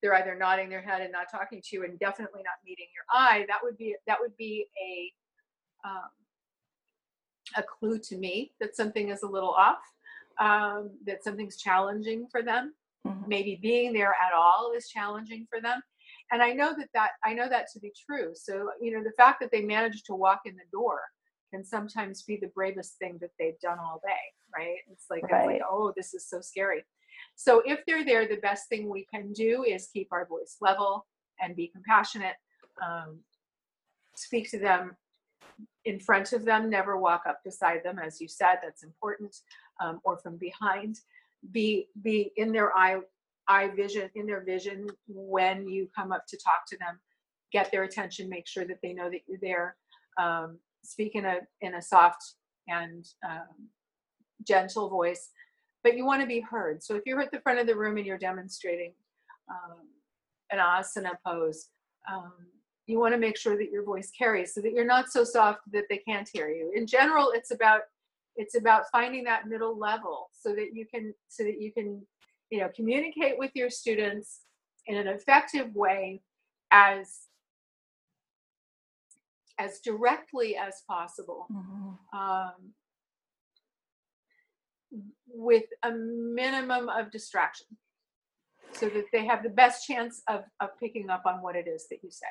they're 0.02 0.14
either 0.14 0.34
nodding 0.34 0.68
their 0.68 0.82
head 0.82 1.00
and 1.00 1.12
not 1.12 1.26
talking 1.30 1.62
to 1.62 1.76
you, 1.76 1.84
and 1.84 1.98
definitely 1.98 2.42
not 2.42 2.54
meeting 2.64 2.86
your 2.94 3.04
eye. 3.10 3.44
That 3.48 3.60
would 3.62 3.78
be 3.78 3.96
that 4.06 4.18
would 4.20 4.36
be 4.36 4.66
a 4.82 5.88
um, 5.88 6.10
a 7.56 7.62
clue 7.62 7.98
to 7.98 8.16
me 8.16 8.52
that 8.60 8.74
something 8.76 9.10
is 9.10 9.22
a 9.22 9.26
little 9.28 9.50
off, 9.50 9.78
um, 10.40 10.90
that 11.06 11.22
something's 11.22 11.56
challenging 11.56 12.26
for 12.28 12.42
them. 12.42 12.74
Mhm. 13.06 13.26
Maybe 13.28 13.56
being 13.56 13.92
there 13.92 14.14
at 14.20 14.32
all 14.34 14.72
is 14.72 14.88
challenging 14.88 15.46
for 15.48 15.60
them. 15.60 15.80
And 16.32 16.42
I 16.42 16.52
know 16.52 16.74
that 16.76 16.88
that 16.92 17.12
I 17.24 17.34
know 17.34 17.48
that 17.48 17.68
to 17.72 17.80
be 17.80 17.92
true. 18.06 18.34
So 18.34 18.72
you 18.80 18.92
know 18.92 19.02
the 19.04 19.12
fact 19.12 19.40
that 19.40 19.50
they 19.52 19.62
managed 19.62 20.06
to 20.06 20.14
walk 20.14 20.40
in 20.44 20.56
the 20.56 20.64
door 20.72 21.00
can 21.52 21.64
sometimes 21.64 22.24
be 22.24 22.36
the 22.36 22.48
bravest 22.48 22.98
thing 22.98 23.18
that 23.20 23.30
they've 23.38 23.58
done 23.60 23.78
all 23.78 24.00
day, 24.04 24.24
right? 24.56 24.78
It's 24.90 25.06
like 25.08 25.22
Right. 25.30 25.46
like 25.46 25.62
oh 25.70 25.92
this 25.96 26.14
is 26.14 26.26
so 26.28 26.40
scary. 26.40 26.84
So 27.36 27.60
if 27.64 27.84
they're 27.86 28.04
there, 28.04 28.26
the 28.26 28.36
best 28.38 28.68
thing 28.68 28.88
we 28.88 29.04
can 29.06 29.32
do 29.32 29.62
is 29.62 29.88
keep 29.88 30.08
our 30.12 30.26
voice 30.26 30.56
level 30.60 31.06
and 31.40 31.54
be 31.54 31.68
compassionate. 31.68 32.36
Um, 32.82 33.24
speak 34.16 34.50
to 34.50 34.58
them 34.58 34.96
in 35.86 36.00
front 36.00 36.32
of 36.32 36.44
them, 36.44 36.68
never 36.68 36.98
walk 36.98 37.22
up 37.28 37.42
beside 37.44 37.82
them, 37.84 37.98
as 37.98 38.20
you 38.20 38.28
said, 38.28 38.56
that's 38.62 38.82
important, 38.82 39.36
um, 39.80 40.00
or 40.04 40.18
from 40.18 40.36
behind. 40.36 40.98
Be 41.52 41.86
be 42.02 42.32
in 42.36 42.52
their 42.52 42.76
eye 42.76 42.98
eye 43.48 43.68
vision, 43.68 44.10
in 44.16 44.26
their 44.26 44.42
vision 44.44 44.88
when 45.06 45.68
you 45.68 45.88
come 45.96 46.12
up 46.12 46.26
to 46.26 46.36
talk 46.36 46.66
to 46.68 46.76
them. 46.78 46.98
Get 47.52 47.70
their 47.70 47.84
attention, 47.84 48.28
make 48.28 48.48
sure 48.48 48.66
that 48.66 48.80
they 48.82 48.92
know 48.92 49.08
that 49.08 49.20
you're 49.26 49.38
there. 49.40 49.76
Um, 50.18 50.58
speak 50.82 51.14
in 51.14 51.24
a 51.24 51.38
in 51.60 51.76
a 51.76 51.82
soft 51.82 52.34
and 52.68 53.06
um, 53.24 53.68
gentle 54.44 54.90
voice, 54.90 55.30
but 55.84 55.96
you 55.96 56.04
want 56.04 56.20
to 56.20 56.26
be 56.26 56.40
heard. 56.40 56.82
So 56.82 56.96
if 56.96 57.02
you're 57.06 57.20
at 57.20 57.30
the 57.30 57.40
front 57.40 57.60
of 57.60 57.68
the 57.68 57.76
room 57.76 57.96
and 57.96 58.04
you're 58.04 58.18
demonstrating 58.18 58.92
um, 59.48 59.78
an 60.50 60.58
asana 60.58 61.12
pose, 61.24 61.68
um, 62.12 62.32
you 62.86 62.98
want 63.00 63.12
to 63.14 63.18
make 63.18 63.36
sure 63.36 63.56
that 63.56 63.70
your 63.70 63.82
voice 63.84 64.10
carries 64.16 64.54
so 64.54 64.60
that 64.60 64.72
you're 64.72 64.84
not 64.84 65.10
so 65.10 65.24
soft 65.24 65.60
that 65.72 65.84
they 65.90 65.98
can't 65.98 66.28
hear 66.32 66.48
you. 66.48 66.72
In 66.74 66.86
general 66.86 67.32
it's 67.34 67.50
about 67.50 67.82
it's 68.36 68.54
about 68.54 68.84
finding 68.92 69.24
that 69.24 69.48
middle 69.48 69.76
level 69.78 70.30
so 70.32 70.54
that 70.54 70.74
you 70.74 70.86
can 70.86 71.14
so 71.28 71.42
that 71.44 71.60
you 71.60 71.72
can 71.72 72.06
you 72.50 72.60
know 72.60 72.68
communicate 72.74 73.38
with 73.38 73.50
your 73.54 73.70
students 73.70 74.42
in 74.86 74.96
an 74.96 75.08
effective 75.08 75.74
way 75.74 76.22
as 76.70 77.22
as 79.58 79.80
directly 79.80 80.56
as 80.56 80.82
possible. 80.86 81.46
Mhm. 81.50 81.98
um, 82.12 82.74
with 85.28 85.64
a 85.82 85.90
minimum 85.90 86.88
of 86.88 87.10
distraction 87.10 87.66
so 88.72 88.88
that 88.88 89.04
they 89.12 89.26
have 89.26 89.42
the 89.42 89.50
best 89.50 89.86
chance 89.86 90.22
of, 90.28 90.44
of 90.60 90.70
picking 90.78 91.10
up 91.10 91.22
on 91.26 91.42
what 91.42 91.56
it 91.56 91.66
is 91.66 91.88
that 91.88 91.98
you 92.02 92.10
say 92.10 92.26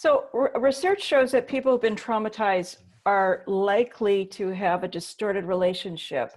so 0.00 0.24
r- 0.32 0.50
research 0.58 1.02
shows 1.02 1.30
that 1.32 1.46
people 1.46 1.72
who've 1.72 1.82
been 1.82 1.94
traumatized 1.94 2.78
are 3.04 3.44
likely 3.46 4.24
to 4.24 4.48
have 4.48 4.82
a 4.82 4.88
distorted 4.88 5.44
relationship 5.44 6.32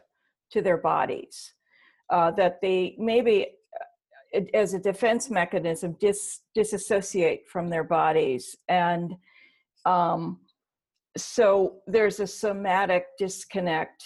to 0.51 0.61
their 0.61 0.75
bodies 0.75 1.53
uh, 2.09 2.29
that 2.31 2.59
they 2.59 2.93
maybe 2.99 3.47
uh, 4.35 4.41
as 4.53 4.73
a 4.73 4.79
defense 4.79 5.29
mechanism 5.29 5.95
dis- 6.01 6.41
disassociate 6.53 7.47
from 7.47 7.69
their 7.69 7.85
bodies. 7.85 8.57
And 8.67 9.15
um, 9.85 10.41
so 11.15 11.77
there's 11.87 12.19
a 12.19 12.27
somatic 12.27 13.05
disconnect 13.17 14.03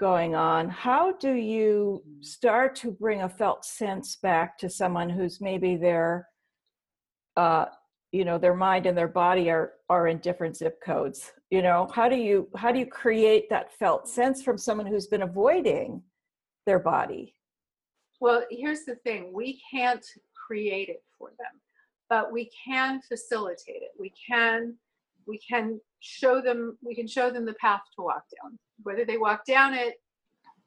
going 0.00 0.34
on. 0.34 0.70
How 0.70 1.12
do 1.12 1.34
you 1.34 2.02
start 2.22 2.74
to 2.76 2.90
bring 2.90 3.20
a 3.20 3.28
felt 3.28 3.66
sense 3.66 4.16
back 4.16 4.56
to 4.60 4.70
someone 4.70 5.10
who's 5.10 5.42
maybe 5.42 5.76
their 5.76 6.26
uh, 7.36 7.66
you 8.12 8.24
know 8.24 8.38
their 8.38 8.54
mind 8.54 8.86
and 8.86 8.96
their 8.96 9.08
body 9.08 9.50
are 9.50 9.72
are 9.88 10.08
in 10.08 10.18
different 10.18 10.56
zip 10.56 10.80
codes 10.82 11.32
you 11.50 11.62
know 11.62 11.88
how 11.94 12.08
do 12.08 12.16
you 12.16 12.48
how 12.56 12.72
do 12.72 12.78
you 12.78 12.86
create 12.86 13.48
that 13.50 13.72
felt 13.72 14.08
sense 14.08 14.42
from 14.42 14.56
someone 14.56 14.86
who's 14.86 15.06
been 15.06 15.22
avoiding 15.22 16.02
their 16.66 16.78
body 16.78 17.34
Well, 18.20 18.44
here's 18.50 18.84
the 18.84 18.96
thing 18.96 19.32
we 19.32 19.60
can't 19.70 20.04
create 20.48 20.88
it 20.88 21.02
for 21.16 21.30
them, 21.38 21.60
but 22.08 22.32
we 22.32 22.50
can 22.66 23.00
facilitate 23.02 23.82
it. 23.82 23.92
We 23.98 24.12
can 24.28 24.76
we 25.26 25.38
can 25.38 25.80
show 26.00 26.40
them 26.40 26.78
we 26.82 26.94
can 26.94 27.06
show 27.06 27.30
them 27.30 27.44
the 27.44 27.54
path 27.54 27.82
to 27.96 28.02
walk 28.02 28.24
down. 28.42 28.58
Whether 28.82 29.04
they 29.04 29.18
walk 29.18 29.44
down 29.46 29.74
it, 29.74 29.94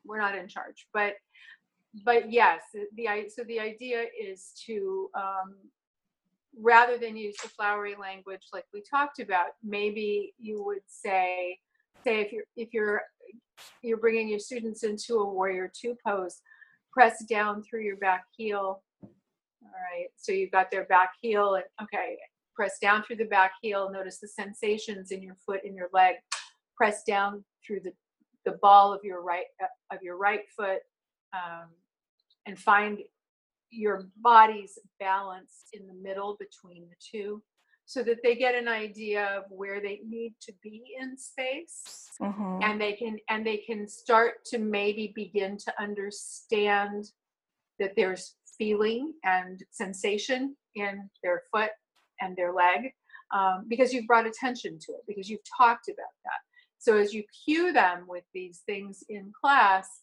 we're 0.06 0.20
not 0.20 0.36
in 0.36 0.48
charge. 0.48 0.88
But 0.94 1.14
but 2.06 2.32
yes, 2.32 2.62
the, 2.74 3.26
so 3.36 3.44
the 3.44 3.60
idea 3.60 4.06
is 4.20 4.54
to 4.66 5.10
um, 5.14 5.56
rather 6.60 6.98
than 6.98 7.16
use 7.16 7.36
the 7.42 7.50
flowery 7.50 7.96
language 8.00 8.48
like 8.54 8.66
we 8.74 8.82
talked 8.82 9.20
about, 9.20 9.48
maybe 9.64 10.34
you 10.38 10.64
would 10.64 10.84
say 10.88 11.58
say 12.04 12.22
if 12.22 12.32
you're 12.32 12.46
if 12.56 12.74
you're 12.74 13.02
you're 13.84 13.98
bringing 13.98 14.28
your 14.28 14.40
students 14.40 14.84
into 14.84 15.16
a 15.16 15.30
warrior 15.30 15.72
two 15.74 15.96
pose 16.06 16.42
press 16.92 17.24
down 17.26 17.64
through 17.64 17.84
your 17.84 17.98
back 17.98 18.26
heel. 18.36 18.84
All 19.04 19.70
right, 19.94 20.08
so 20.18 20.32
you've 20.32 20.52
got 20.52 20.70
their 20.72 20.86
back 20.86 21.12
heel, 21.22 21.56
and 21.56 21.64
okay, 21.82 22.18
press 22.56 22.78
down 22.82 23.04
through 23.04 23.18
the 23.18 23.26
back 23.26 23.54
heel. 23.62 23.90
Notice 23.92 24.20
the 24.20 24.28
sensations 24.28 25.12
in 25.12 25.22
your 25.22 25.36
foot 25.46 25.62
and 25.64 25.76
your 25.76 25.90
leg. 25.94 26.16
Press 26.76 27.04
down 27.04 27.44
through 27.66 27.82
the, 27.82 27.94
the 28.46 28.58
ball 28.62 28.94
of 28.94 29.00
your 29.04 29.22
right 29.22 29.46
uh, 29.64 29.96
of 29.96 30.02
your 30.02 30.18
right 30.18 30.42
foot, 30.58 30.80
um, 31.34 31.70
and 32.46 32.60
find 32.60 33.00
your 33.72 34.08
body's 34.18 34.78
balance 35.00 35.66
in 35.74 35.88
the 35.88 35.94
middle 35.94 36.38
between 36.40 36.88
the 36.90 36.96
two, 37.00 37.42
so 37.86 38.04
that 38.04 38.18
they 38.24 38.36
get 38.36 38.56
an 38.56 38.68
idea 38.68 39.26
of 39.38 39.44
where 39.50 39.82
they 39.82 40.02
need 40.08 40.34
to 40.42 40.54
be 40.62 40.96
in 41.00 41.18
space 41.18 42.10
Mhm. 42.20 42.64
and 42.64 42.80
they 42.80 42.94
can 42.94 43.18
and 43.30 43.46
they 43.46 43.58
can 43.58 43.88
start 43.88 44.46
to 44.46 44.58
maybe 44.60 45.12
begin 45.16 45.58
to 45.58 45.82
understand 45.82 47.12
that 47.80 47.96
there's 47.96 48.36
feeling 48.58 49.14
and 49.24 49.64
sensation 49.72 50.56
in 50.76 51.10
their 51.24 51.42
foot 51.52 51.72
and 52.22 52.36
their 52.38 52.54
leg 52.54 52.94
um, 53.34 53.66
because 53.68 53.92
you've 53.94 54.06
brought 54.08 54.28
attention 54.28 54.78
to 54.80 54.92
it 54.94 55.02
because 55.08 55.28
you've 55.30 55.44
talked 55.58 55.88
about 55.88 56.14
that 56.24 56.42
so 56.78 56.98
as 56.98 57.14
you 57.14 57.24
cue 57.46 57.74
them 57.74 58.06
with 58.08 58.24
these 58.34 58.60
things 58.66 59.04
in 59.10 59.32
class 59.42 60.02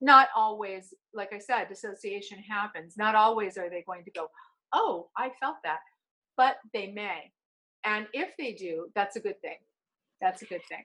not 0.00 0.28
always 0.36 0.92
like 1.12 1.32
i 1.32 1.38
said 1.38 1.68
dissociation 1.68 2.38
happens 2.38 2.96
not 2.96 3.14
always 3.14 3.56
are 3.56 3.70
they 3.70 3.82
going 3.86 4.04
to 4.04 4.10
go 4.10 4.28
oh 4.72 5.08
i 5.16 5.30
felt 5.40 5.56
that 5.64 5.78
but 6.36 6.56
they 6.72 6.90
may 6.92 7.30
and 7.84 8.06
if 8.12 8.30
they 8.38 8.52
do, 8.52 8.88
that's 8.94 9.16
a 9.16 9.20
good 9.20 9.40
thing. 9.40 9.56
That's 10.20 10.42
a 10.42 10.46
good 10.46 10.62
thing. 10.68 10.82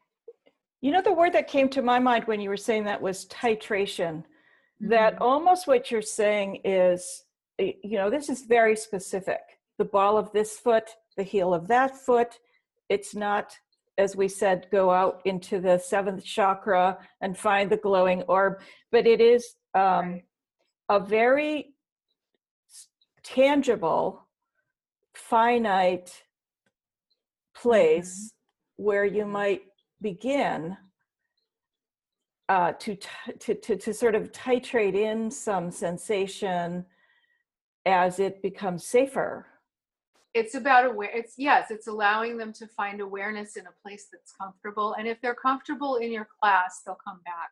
You 0.81 0.91
know, 0.91 1.01
the 1.01 1.13
word 1.13 1.33
that 1.33 1.47
came 1.47 1.69
to 1.69 1.81
my 1.81 1.99
mind 1.99 2.25
when 2.25 2.41
you 2.41 2.49
were 2.49 2.57
saying 2.57 2.83
that 2.85 3.01
was 3.01 3.25
titration. 3.27 4.23
That 4.81 5.15
Mhm. 5.15 5.21
almost 5.21 5.67
what 5.67 5.91
you're 5.91 6.01
saying 6.01 6.61
is, 6.63 7.25
you 7.57 7.97
know, 7.97 8.09
this 8.09 8.29
is 8.29 8.43
very 8.43 8.75
specific. 8.75 9.41
The 9.77 9.85
ball 9.85 10.17
of 10.17 10.31
this 10.31 10.59
foot, 10.59 10.95
the 11.17 11.23
heel 11.23 11.53
of 11.53 11.67
that 11.67 11.97
foot. 11.97 12.39
It's 12.87 13.13
not, 13.13 13.57
as 13.99 14.15
we 14.15 14.29
said, 14.29 14.65
go 14.71 14.89
out 14.89 15.21
into 15.25 15.59
the 15.59 15.77
seventh 15.77 16.23
chakra 16.23 16.97
and 17.19 17.37
find 17.37 17.69
the 17.69 17.77
glowing 17.77 18.21
orb, 18.23 18.61
but 18.93 19.05
it 19.05 19.19
is 19.19 19.55
um, 19.75 20.21
a 20.87 21.01
very 21.01 21.73
tangible, 23.23 24.25
finite 25.13 26.23
place 27.53 28.33
where 28.77 29.03
you 29.03 29.25
might 29.25 29.63
begin 30.01 30.77
uh, 32.47 32.71
to, 32.79 32.95
t- 32.95 33.07
to, 33.37 33.53
to, 33.53 33.75
to 33.75 33.93
sort 33.93 34.15
of 34.15 34.31
titrate 34.31 34.95
in 34.95 35.29
some 35.29 35.69
sensation 35.69 36.85
as 37.85 38.19
it 38.19 38.41
becomes 38.41 38.85
safer. 38.85 39.45
It's 40.39 40.55
about 40.55 40.85
aware 40.85 41.11
it's 41.13 41.33
yes 41.37 41.69
it's 41.69 41.87
allowing 41.87 42.37
them 42.37 42.53
to 42.53 42.67
find 42.67 43.01
awareness 43.01 43.55
in 43.55 43.65
a 43.65 43.79
place 43.83 44.07
that's 44.11 44.31
comfortable 44.31 44.95
and 44.97 45.07
if 45.07 45.19
they're 45.21 45.35
comfortable 45.35 45.97
in 45.97 46.11
your 46.11 46.27
class 46.41 46.81
they'll 46.85 46.97
come 47.03 47.19
back. 47.25 47.51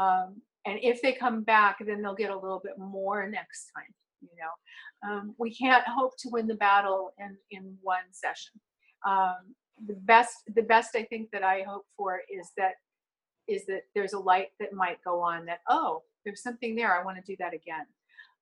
Um, 0.00 0.42
and 0.66 0.78
if 0.82 1.00
they 1.02 1.12
come 1.12 1.42
back 1.42 1.76
then 1.84 2.02
they'll 2.02 2.14
get 2.14 2.30
a 2.30 2.38
little 2.38 2.60
bit 2.62 2.78
more 2.78 3.28
next 3.28 3.70
time 3.76 3.92
you 4.20 4.36
know? 4.38 5.08
Um, 5.08 5.34
we 5.38 5.54
can't 5.54 5.84
hope 5.86 6.12
to 6.18 6.30
win 6.30 6.46
the 6.46 6.54
battle 6.54 7.12
in 7.18 7.36
in 7.50 7.76
one 7.82 8.06
session. 8.10 8.60
Um, 9.06 9.54
the 9.86 9.94
best 9.94 10.36
the 10.54 10.62
best 10.62 10.94
i 10.94 11.02
think 11.02 11.30
that 11.32 11.42
i 11.42 11.62
hope 11.62 11.84
for 11.96 12.20
is 12.30 12.50
that 12.56 12.74
is 13.48 13.66
that 13.66 13.82
there's 13.94 14.12
a 14.12 14.18
light 14.18 14.48
that 14.60 14.72
might 14.72 14.98
go 15.04 15.20
on 15.20 15.44
that 15.44 15.60
oh 15.68 16.02
there's 16.24 16.42
something 16.42 16.76
there 16.76 16.94
i 16.94 17.04
want 17.04 17.16
to 17.16 17.22
do 17.32 17.36
that 17.38 17.52
again. 17.52 17.86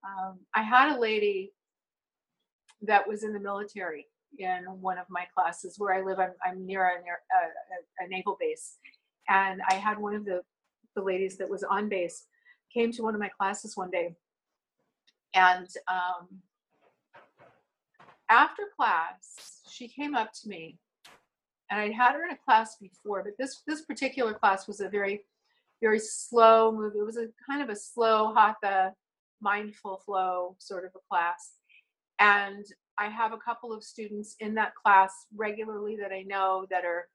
Um, 0.05 0.41
i 0.55 0.63
had 0.63 0.95
a 0.95 1.01
lady 1.01 1.53
that 2.83 3.07
was 3.07 3.23
in 3.23 3.33
the 3.33 3.41
military 3.41 4.07
in 4.39 4.65
one 4.81 4.99
of 4.99 5.07
my 5.11 5.25
classes 5.35 5.75
where 5.79 5.95
I 5.95 6.03
live. 6.03 6.19
I'm, 6.19 6.33
I'm 6.45 6.67
near 6.67 6.85
a, 6.87 7.03
near 7.03 7.21
a, 7.33 8.05
a, 8.05 8.07
a 8.07 8.09
naval 8.09 8.37
base, 8.41 8.77
and 9.29 9.61
I 9.71 9.75
had 9.75 9.99
one 9.99 10.15
of 10.15 10.25
the 10.25 10.43
the 10.95 11.03
ladies 11.03 11.39
that 11.39 11.49
was 11.49 11.63
on 11.63 11.89
base 11.89 12.27
came 12.73 12.93
to 12.93 13.03
one 13.03 13.15
of 13.15 13.21
my 13.21 13.31
classes 13.39 13.77
one 13.77 13.91
day, 13.91 14.15
and 15.35 15.69
um, 15.89 16.29
after 18.29 18.63
class 18.77 19.61
she 19.71 19.89
came 19.89 20.15
up 20.15 20.33
to 20.43 20.49
me, 20.49 20.79
and 21.71 21.81
I'd 21.81 21.93
had 21.93 22.13
her 22.15 22.25
in 22.25 22.33
a 22.33 22.39
class 22.45 22.77
before, 22.81 23.23
but 23.23 23.35
this 23.39 23.63
this 23.67 23.83
particular 23.83 24.35
class 24.35 24.67
was 24.67 24.81
a 24.81 24.89
very 24.89 25.25
very 25.81 25.99
slow 25.99 26.73
move. 26.73 26.95
It 26.97 27.05
was 27.05 27.17
a 27.17 27.29
kind 27.49 27.63
of 27.63 27.69
a 27.69 27.77
slow 27.77 28.33
hatha 28.35 28.93
mindful 29.41 30.01
flow 30.07 30.55
sort 30.59 30.85
of 30.85 30.93
a 30.95 31.01
class 31.11 31.55
and 32.23 32.65
I 32.99 33.09
have 33.09 33.33
a 33.33 33.39
couple 33.39 33.73
of 33.73 33.83
students 33.83 34.37
in 34.39 34.55
that 34.55 34.77
class 34.77 35.13
regularly 35.35 35.97
that 36.01 36.13
I 36.13 36.23
know 36.23 36.67
that 36.71 36.85
are 36.85 37.09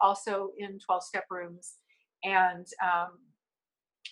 also 0.00 0.52
in 0.56 0.78
12 0.78 1.04
step 1.04 1.24
rooms. 1.30 1.74
And, 2.24 2.66
um, 2.82 3.18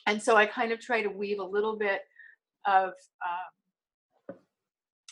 and 0.06 0.23
so 0.23 0.37
I 0.37 0.44
kind 0.44 0.71
of 0.71 0.78
try 0.78 1.00
to 1.02 1.09
weave 1.09 1.38
a 1.38 1.44
little 1.44 1.78
bit 1.78 2.02
of, 2.66 2.92
um, 4.28 4.37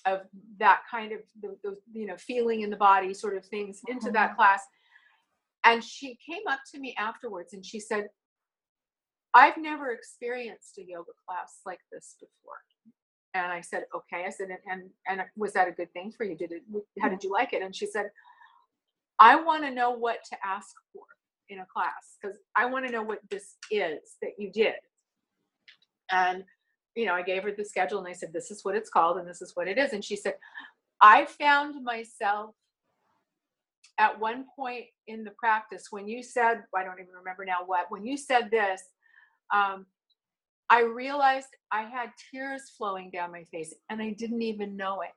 of 0.04 0.20
that 0.58 0.82
kind 0.90 1.12
of, 1.12 1.20
the, 1.40 1.56
the, 1.64 1.76
you 1.94 2.06
know, 2.06 2.18
feeling 2.18 2.60
in 2.60 2.68
the 2.68 2.76
body 2.76 3.14
sort 3.14 3.36
of 3.36 3.46
things 3.46 3.80
into 3.88 4.10
that 4.10 4.36
class. 4.36 4.62
And 5.64 5.82
she 5.82 6.18
came 6.28 6.42
up 6.50 6.60
to 6.72 6.78
me 6.78 6.94
afterwards 6.98 7.54
and 7.54 7.64
she 7.64 7.80
said, 7.80 8.08
I've 9.32 9.56
never 9.56 9.90
experienced 9.90 10.76
a 10.76 10.82
yoga 10.82 11.12
class 11.26 11.60
like 11.64 11.80
this 11.90 12.16
before 12.20 12.58
and 13.34 13.52
I 13.52 13.60
said, 13.60 13.84
okay. 13.94 14.24
I 14.26 14.30
said, 14.30 14.48
and, 14.48 14.58
and 14.70 14.90
and 15.08 15.28
was 15.36 15.52
that 15.52 15.68
a 15.68 15.72
good 15.72 15.92
thing 15.92 16.12
for 16.16 16.24
you? 16.24 16.36
Did 16.36 16.52
it? 16.52 16.62
How 17.00 17.08
did 17.08 17.22
you 17.22 17.32
like 17.32 17.52
it? 17.52 17.62
And 17.62 17.74
she 17.74 17.86
said, 17.86 18.10
I 19.18 19.36
want 19.36 19.64
to 19.64 19.70
know 19.70 19.90
what 19.90 20.18
to 20.30 20.36
ask 20.44 20.74
for 20.92 21.04
in 21.48 21.60
a 21.60 21.66
class 21.66 22.16
because 22.20 22.38
I 22.56 22.66
want 22.66 22.86
to 22.86 22.92
know 22.92 23.02
what 23.02 23.20
this 23.30 23.56
is 23.70 24.00
that 24.22 24.32
you 24.38 24.50
did. 24.50 24.74
And 26.10 26.44
you 26.96 27.06
know, 27.06 27.14
I 27.14 27.22
gave 27.22 27.42
her 27.44 27.52
the 27.52 27.64
schedule 27.64 27.98
and 27.98 28.08
I 28.08 28.12
said, 28.12 28.32
this 28.32 28.50
is 28.50 28.64
what 28.64 28.74
it's 28.74 28.90
called 28.90 29.18
and 29.18 29.28
this 29.28 29.42
is 29.42 29.52
what 29.54 29.68
it 29.68 29.78
is. 29.78 29.92
And 29.92 30.04
she 30.04 30.16
said, 30.16 30.34
I 31.00 31.24
found 31.24 31.82
myself 31.84 32.54
at 33.98 34.18
one 34.18 34.46
point 34.56 34.86
in 35.06 35.24
the 35.24 35.30
practice 35.32 35.86
when 35.90 36.08
you 36.08 36.22
said, 36.22 36.64
I 36.76 36.84
don't 36.84 37.00
even 37.00 37.14
remember 37.16 37.44
now 37.44 37.58
what, 37.66 37.86
when 37.90 38.04
you 38.04 38.16
said 38.16 38.50
this, 38.50 38.82
um, 39.54 39.86
I 40.70 40.82
realized 40.82 41.48
I 41.72 41.82
had 41.82 42.10
tears 42.32 42.70
flowing 42.78 43.10
down 43.10 43.32
my 43.32 43.44
face 43.44 43.74
and 43.90 44.00
I 44.00 44.12
didn't 44.12 44.42
even 44.42 44.76
know 44.76 45.00
it. 45.02 45.10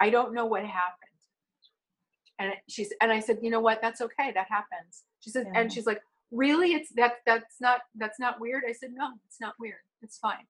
I 0.00 0.10
don't 0.10 0.32
know 0.34 0.46
what 0.46 0.62
happened. 0.62 1.10
And 2.38 2.52
she's 2.68 2.92
and 3.00 3.10
I 3.10 3.20
said, 3.20 3.38
you 3.42 3.50
know 3.50 3.60
what? 3.60 3.80
That's 3.82 4.00
okay. 4.02 4.30
That 4.34 4.46
happens. 4.48 5.02
She 5.20 5.30
said, 5.30 5.46
Yeah. 5.52 5.60
and 5.60 5.72
she's 5.72 5.86
like, 5.86 6.00
really? 6.30 6.74
It's 6.74 6.90
that 6.96 7.14
that's 7.26 7.60
not 7.60 7.80
that's 7.96 8.20
not 8.20 8.40
weird. 8.40 8.64
I 8.68 8.72
said, 8.72 8.90
no, 8.94 9.10
it's 9.26 9.40
not 9.40 9.54
weird. 9.58 9.80
It's 10.02 10.18
fine. 10.18 10.46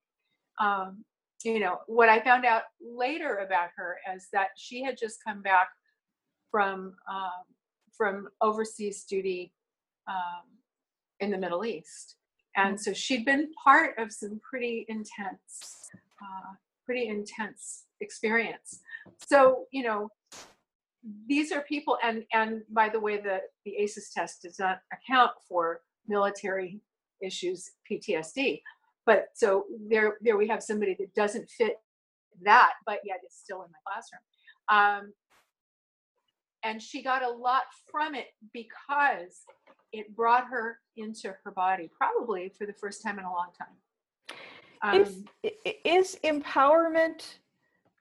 Um, 0.61 1.04
you 1.44 1.61
know 1.61 1.78
what 1.87 2.09
I 2.09 2.20
found 2.20 2.44
out 2.44 2.62
later 2.80 3.37
about 3.37 3.68
her 3.76 3.98
is 4.14 4.28
that 4.32 4.48
she 4.56 4.82
had 4.82 4.98
just 4.98 5.22
come 5.24 5.42
back 5.42 5.68
from 6.50 6.94
um, 7.09 7.44
from 7.96 8.28
overseas 8.40 9.04
duty 9.04 9.52
um, 10.09 10.42
in 11.20 11.30
the 11.30 11.38
Middle 11.38 11.64
East, 11.64 12.16
and 12.57 12.81
so 12.81 12.92
she'd 12.92 13.25
been 13.25 13.51
part 13.62 13.99
of 13.99 14.12
some 14.12 14.40
pretty 14.49 14.87
intense, 14.88 15.90
uh, 16.23 16.55
pretty 16.85 17.09
intense 17.09 17.85
experience. 18.01 18.81
So 19.27 19.64
you 19.73 19.83
know, 19.83 20.09
these 21.29 21.53
are 21.53 21.62
people, 21.62 21.99
and 22.03 22.25
and 22.33 22.62
by 22.71 22.88
the 22.88 23.01
way, 23.01 23.19
the 23.19 23.40
the 23.64 23.77
ACEs 23.77 24.11
test 24.12 24.42
does 24.42 24.59
not 24.59 24.81
account 24.92 25.33
for 25.49 25.81
military 26.09 26.81
issues, 27.23 27.71
PTSD. 27.90 28.61
But 29.05 29.29
so 29.35 29.64
there, 29.88 30.19
there 30.21 30.37
we 30.37 30.49
have 30.49 30.62
somebody 30.62 30.97
that 30.99 31.14
doesn't 31.14 31.49
fit 31.49 31.77
that, 32.42 32.73
but 32.85 33.01
yet 33.05 33.21
is 33.27 33.35
still 33.35 33.62
in 33.62 33.71
my 33.71 33.79
classroom. 33.87 35.05
Um, 35.05 35.12
and 36.64 36.83
she 36.83 37.03
got 37.03 37.23
a 37.23 37.31
lot 37.31 37.62
from 37.90 38.14
it 38.14 38.27
because 38.53 39.45
it 39.92 40.14
brought 40.14 40.46
her 40.49 40.79
into 40.96 41.35
her 41.44 41.51
body, 41.51 41.90
probably 41.96 42.53
for 42.57 42.66
the 42.66 42.72
first 42.72 43.03
time 43.03 43.18
in 43.18 43.25
a 43.25 43.33
long 43.33 43.49
time. 43.59 44.37
Um, 44.83 45.25
i- 45.44 45.53
i- 45.66 45.81
is 45.85 46.18
empowerment 46.22 47.38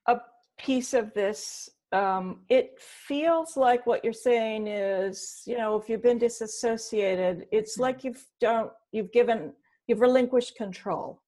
a 0.07 0.19
piece 0.57 0.93
of 0.93 1.13
this? 1.13 1.69
Um, 1.91 2.45
it 2.49 2.79
feels 2.81 3.55
like 3.55 3.85
what 3.85 4.03
you're 4.03 4.11
saying 4.13 4.67
is, 4.67 5.41
you 5.45 5.57
know, 5.57 5.77
if 5.77 5.87
you've 5.87 6.01
been 6.01 6.17
disassociated, 6.17 7.47
it's 7.51 7.77
like 7.77 8.03
you've 8.03 8.25
don't, 8.41 8.71
you've 8.91 9.11
given, 9.11 9.53
you've 9.87 10.01
relinquished 10.01 10.55
control. 10.57 11.21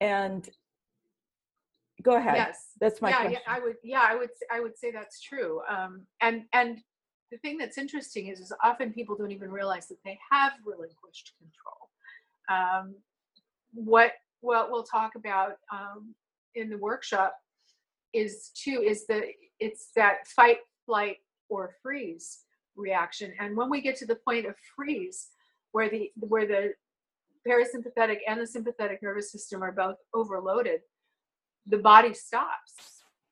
And 0.00 0.48
go 2.02 2.16
ahead. 2.16 2.36
yes. 2.36 2.68
That's 2.80 3.02
my 3.02 3.10
yeah, 3.10 3.16
question. 3.16 3.40
yeah, 3.46 3.52
I 3.54 3.60
would. 3.60 3.76
Yeah, 3.82 4.04
I 4.06 4.14
would. 4.14 4.30
I 4.50 4.60
would 4.60 4.78
say 4.78 4.90
that's 4.90 5.20
true. 5.20 5.60
Um, 5.68 6.06
and 6.20 6.44
and 6.52 6.80
the 7.30 7.38
thing 7.38 7.58
that's 7.58 7.78
interesting 7.78 8.28
is, 8.28 8.40
is 8.40 8.52
often 8.62 8.92
people 8.92 9.16
don't 9.16 9.30
even 9.30 9.50
realize 9.50 9.86
that 9.88 9.98
they 10.04 10.18
have 10.30 10.52
relinquished 10.64 11.32
control. 11.38 11.88
Um, 12.48 12.94
what 13.74 14.12
what 14.40 14.70
we'll 14.70 14.82
talk 14.84 15.14
about 15.16 15.52
um, 15.72 16.14
in 16.54 16.70
the 16.70 16.78
workshop 16.78 17.34
is 18.12 18.50
too 18.54 18.82
is 18.84 19.06
the 19.06 19.22
it's 19.60 19.90
that 19.94 20.26
fight, 20.26 20.58
flight, 20.86 21.18
or 21.48 21.74
freeze 21.82 22.40
reaction. 22.76 23.32
And 23.38 23.56
when 23.56 23.68
we 23.70 23.80
get 23.80 23.96
to 23.96 24.06
the 24.06 24.16
point 24.16 24.46
of 24.46 24.54
freeze, 24.74 25.28
where 25.72 25.88
the 25.88 26.10
where 26.16 26.46
the 26.46 26.72
parasympathetic 27.48 28.18
and 28.26 28.40
the 28.40 28.46
sympathetic 28.46 29.02
nervous 29.02 29.30
system 29.30 29.62
are 29.62 29.72
both 29.72 29.96
overloaded, 30.14 30.80
the 31.66 31.78
body 31.78 32.12
stops 32.14 32.74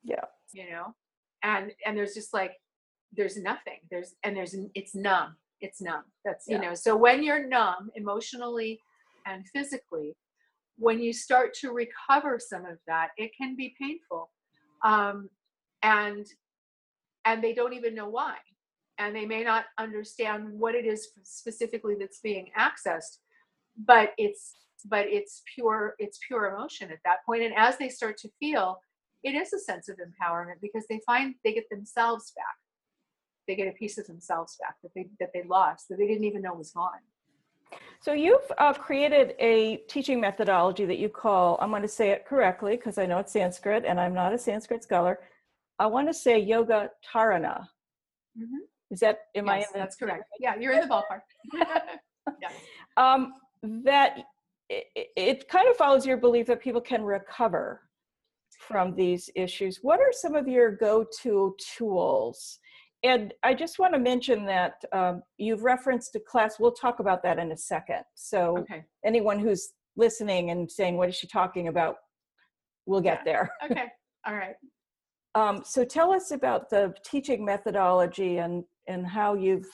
Yeah. 0.05 0.25
you 0.53 0.71
know 0.71 0.95
and 1.43 1.73
and 1.85 1.97
there's 1.97 2.15
just 2.15 2.33
like 2.33 2.53
there's 3.17 3.37
nothing 3.37 3.79
there's 3.91 4.15
and 4.25 4.37
there's 4.37 4.55
it's 4.75 4.95
numb 4.95 5.35
it's 5.61 5.81
numb 5.81 6.03
that's 6.25 6.47
you 6.47 6.59
know 6.59 6.75
so 6.75 6.97
when 6.97 7.23
you're 7.23 7.47
numb 7.47 7.91
emotionally 7.95 8.81
and 9.27 9.45
physically 9.49 10.15
when 10.79 11.01
you 11.01 11.13
start 11.13 11.53
to 11.55 11.73
recover 11.73 12.39
some 12.39 12.65
of 12.65 12.79
that 12.87 13.09
it 13.17 13.31
can 13.37 13.57
be 13.57 13.75
painful 13.81 14.31
um 14.85 15.29
and 15.83 16.27
and 17.25 17.43
they 17.43 17.53
don't 17.53 17.73
even 17.73 17.95
know 17.95 18.09
why 18.09 18.37
and 18.99 19.15
they 19.15 19.27
may 19.27 19.43
not 19.43 19.65
understand 19.79 20.47
what 20.53 20.75
it 20.75 20.85
is 20.85 21.09
specifically 21.23 21.97
that's 21.99 22.21
being 22.21 22.51
accessed 22.59 23.19
but 23.87 24.11
it's 24.19 24.55
but 24.87 25.07
it's 25.09 25.43
pure 25.55 25.95
it's 25.99 26.19
pure 26.27 26.55
emotion 26.55 26.91
at 26.91 26.99
that 27.05 27.25
point 27.27 27.43
and 27.43 27.55
as 27.57 27.77
they 27.79 27.89
start 27.89 28.17
to 28.17 28.29
feel 28.39 28.81
it 29.25 29.35
is 29.35 29.53
a 29.53 29.59
sense 29.59 29.89
of 29.89 29.97
empowerment 29.97 30.61
because 30.63 30.85
they 30.89 31.01
find 31.05 31.35
they 31.45 31.53
get 31.53 31.69
themselves 31.71 32.33
back 32.37 32.55
they 33.49 33.57
get 33.57 33.67
a 33.67 33.73
piece 33.73 33.99
of 33.99 34.07
themselves 34.07 34.57
back 34.61 34.77
that 34.83 34.93
they 34.95 35.09
that 35.19 35.31
they 35.35 35.43
lost 35.49 35.89
that 35.89 35.99
they 35.99 36.07
didn't 36.07 36.25
even 36.25 36.43
know 36.43 36.55
was 36.55 36.71
gone. 36.71 37.01
So 38.01 38.13
you've 38.13 38.51
uh, 38.59 38.73
created 38.75 39.35
a 39.41 39.79
teaching 39.89 40.21
methodology 40.21 40.87
that 40.87 40.99
you 40.99 41.09
call, 41.09 41.59
I'm 41.61 41.71
going 41.71 41.83
to 41.83 41.89
say 41.89 42.11
it 42.11 42.25
correctly 42.27 42.77
because 42.77 42.97
I 42.97 43.07
know 43.07 43.19
it's 43.19 43.33
Sanskrit 43.33 43.85
and 43.85 43.99
I'm 44.01 44.15
not 44.15 44.33
a 44.33 44.39
Sanskrit 44.39 44.85
scholar. 44.85 45.19
I 45.79 45.87
want 45.87 46.09
to 46.09 46.15
say 46.15 46.39
yoga 46.39 46.91
tarana. 47.13 47.67
Mhm. 48.39 48.61
Is 48.91 49.01
that, 49.01 49.19
am 49.35 49.49
I 49.49 49.59
in 49.59 49.65
the? 49.73 49.81
that's 49.81 49.97
correct. 49.97 50.25
Yeah, 50.41 50.55
you're 50.59 50.73
in 50.73 50.81
the 50.81 50.87
ballpark. 50.87 51.21
yeah. 52.41 52.49
Um, 52.97 53.35
that 53.85 54.19
it, 54.71 54.87
it 55.17 55.49
kind 55.49 55.69
of 55.69 55.77
follows 55.77 56.07
your 56.07 56.17
belief 56.17 56.47
that 56.47 56.61
people 56.63 56.81
can 56.81 57.03
recover 57.03 57.83
from 58.59 58.95
these 58.95 59.29
issues. 59.35 59.81
What 59.83 60.01
are 60.01 60.13
some 60.13 60.35
of 60.35 60.49
your 60.49 60.71
go-to 60.71 61.57
tools? 61.77 62.61
And 63.05 63.33
I 63.45 63.55
just 63.55 63.79
want 63.79 63.95
to 63.95 64.01
mention 64.01 64.45
that 64.47 64.75
um, 64.93 65.23
you've 65.37 65.63
referenced 65.63 66.15
a 66.17 66.21
class. 66.21 66.59
We'll 66.59 66.73
talk 66.73 66.99
about 66.99 67.23
that 67.23 67.39
in 67.39 67.53
a 67.53 67.57
second. 67.57 68.03
So 68.15 68.59
Okay. 68.59 68.85
anyone 69.05 69.39
who's 69.39 69.71
listening 69.97 70.51
and 70.51 70.71
saying, 70.71 70.97
"What 70.97 71.09
is 71.09 71.15
she 71.17 71.27
talking 71.29 71.69
about?" 71.69 71.97
We'll 72.87 73.01
get 73.01 73.25
there. 73.25 73.51
Okay. 73.71 73.85
All 74.27 74.35
right. 74.35 74.57
Um, 75.35 75.63
so 75.65 75.85
tell 75.85 76.11
us 76.13 76.33
about 76.33 76.71
the 76.71 76.95
teaching 77.05 77.45
methodology 77.45 78.39
and 78.39 78.65
and 78.89 79.07
how 79.07 79.35
you've 79.35 79.69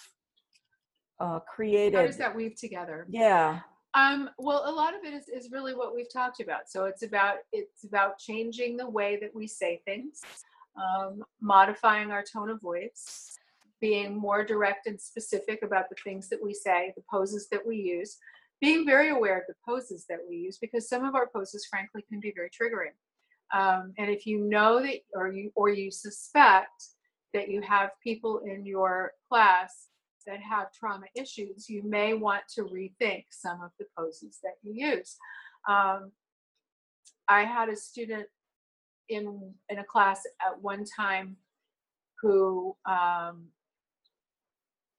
uh, 1.21 1.39
created. 1.41 1.95
How 1.97 2.07
does 2.07 2.19
that 2.19 2.35
weave 2.35 2.57
together? 2.57 3.07
yeah. 3.09 3.61
Um, 3.97 4.29
well, 4.39 4.65
a 4.67 4.73
lot 4.73 4.93
of 4.97 5.05
it 5.05 5.15
is, 5.15 5.29
is 5.29 5.53
really 5.53 5.73
what 5.73 5.95
we've 5.95 6.13
talked 6.13 6.41
about. 6.41 6.69
So 6.69 6.85
it's 6.87 7.05
about 7.05 7.37
it's 7.53 7.85
about 7.85 8.19
changing 8.19 8.77
the 8.77 8.89
way 8.91 9.17
that 9.23 9.33
we 9.35 9.47
say 9.47 9.81
things, 9.85 10.21
um, 10.77 11.23
modifying 11.41 12.11
our 12.11 12.25
tone 12.25 12.51
of 12.51 12.61
voice, 12.61 13.37
being 13.81 14.17
more 14.17 14.45
direct 14.45 14.87
and 14.87 15.01
specific 15.01 15.61
about 15.63 15.89
the 15.89 15.97
things 16.03 16.29
that 16.29 16.43
we 16.43 16.55
say, 16.55 16.93
the 16.97 17.03
poses 17.11 17.49
that 17.51 17.67
we 17.67 17.77
use, 17.77 18.17
being 18.61 18.87
very 18.87 19.11
aware 19.11 19.39
of 19.39 19.45
the 19.49 19.55
poses 19.67 20.07
that 20.09 20.19
we 20.29 20.37
use 20.37 20.59
because 20.59 20.89
some 20.89 21.05
of 21.05 21.15
our 21.15 21.29
poses, 21.35 21.67
frankly, 21.67 22.05
can 22.09 22.21
be 22.21 22.33
very 22.35 22.49
triggering. 22.49 22.95
Um, 23.53 23.93
and 23.99 24.11
if 24.11 24.27
you 24.27 24.39
know 24.39 24.81
that, 24.83 25.01
or 25.15 25.31
you 25.31 25.53
or 25.55 25.69
you 25.69 25.91
suspect 25.91 26.89
that 27.35 27.49
you 27.49 27.61
have 27.63 27.91
people 28.03 28.41
in 28.47 28.65
your 28.65 29.13
class 29.29 29.89
that 30.27 30.41
have 30.41 30.73
trauma 30.73 31.07
issues, 31.15 31.69
you 31.69 31.83
may 31.85 32.15
want 32.15 32.43
to 32.55 32.63
rethink 32.63 33.25
some 33.31 33.61
of 33.61 33.71
the 33.79 33.85
poses 33.97 34.39
that 34.43 34.55
you 34.63 34.73
use. 34.73 35.17
Um, 35.69 36.13
I 37.29 37.45
had 37.45 37.69
a 37.69 37.77
student 37.77 38.27
in 39.09 39.53
in 39.69 39.79
a 39.79 39.85
class 39.85 40.23
at 40.41 40.61
one 40.61 40.85
time 40.85 41.37
who 42.21 42.77
um, 42.87 43.47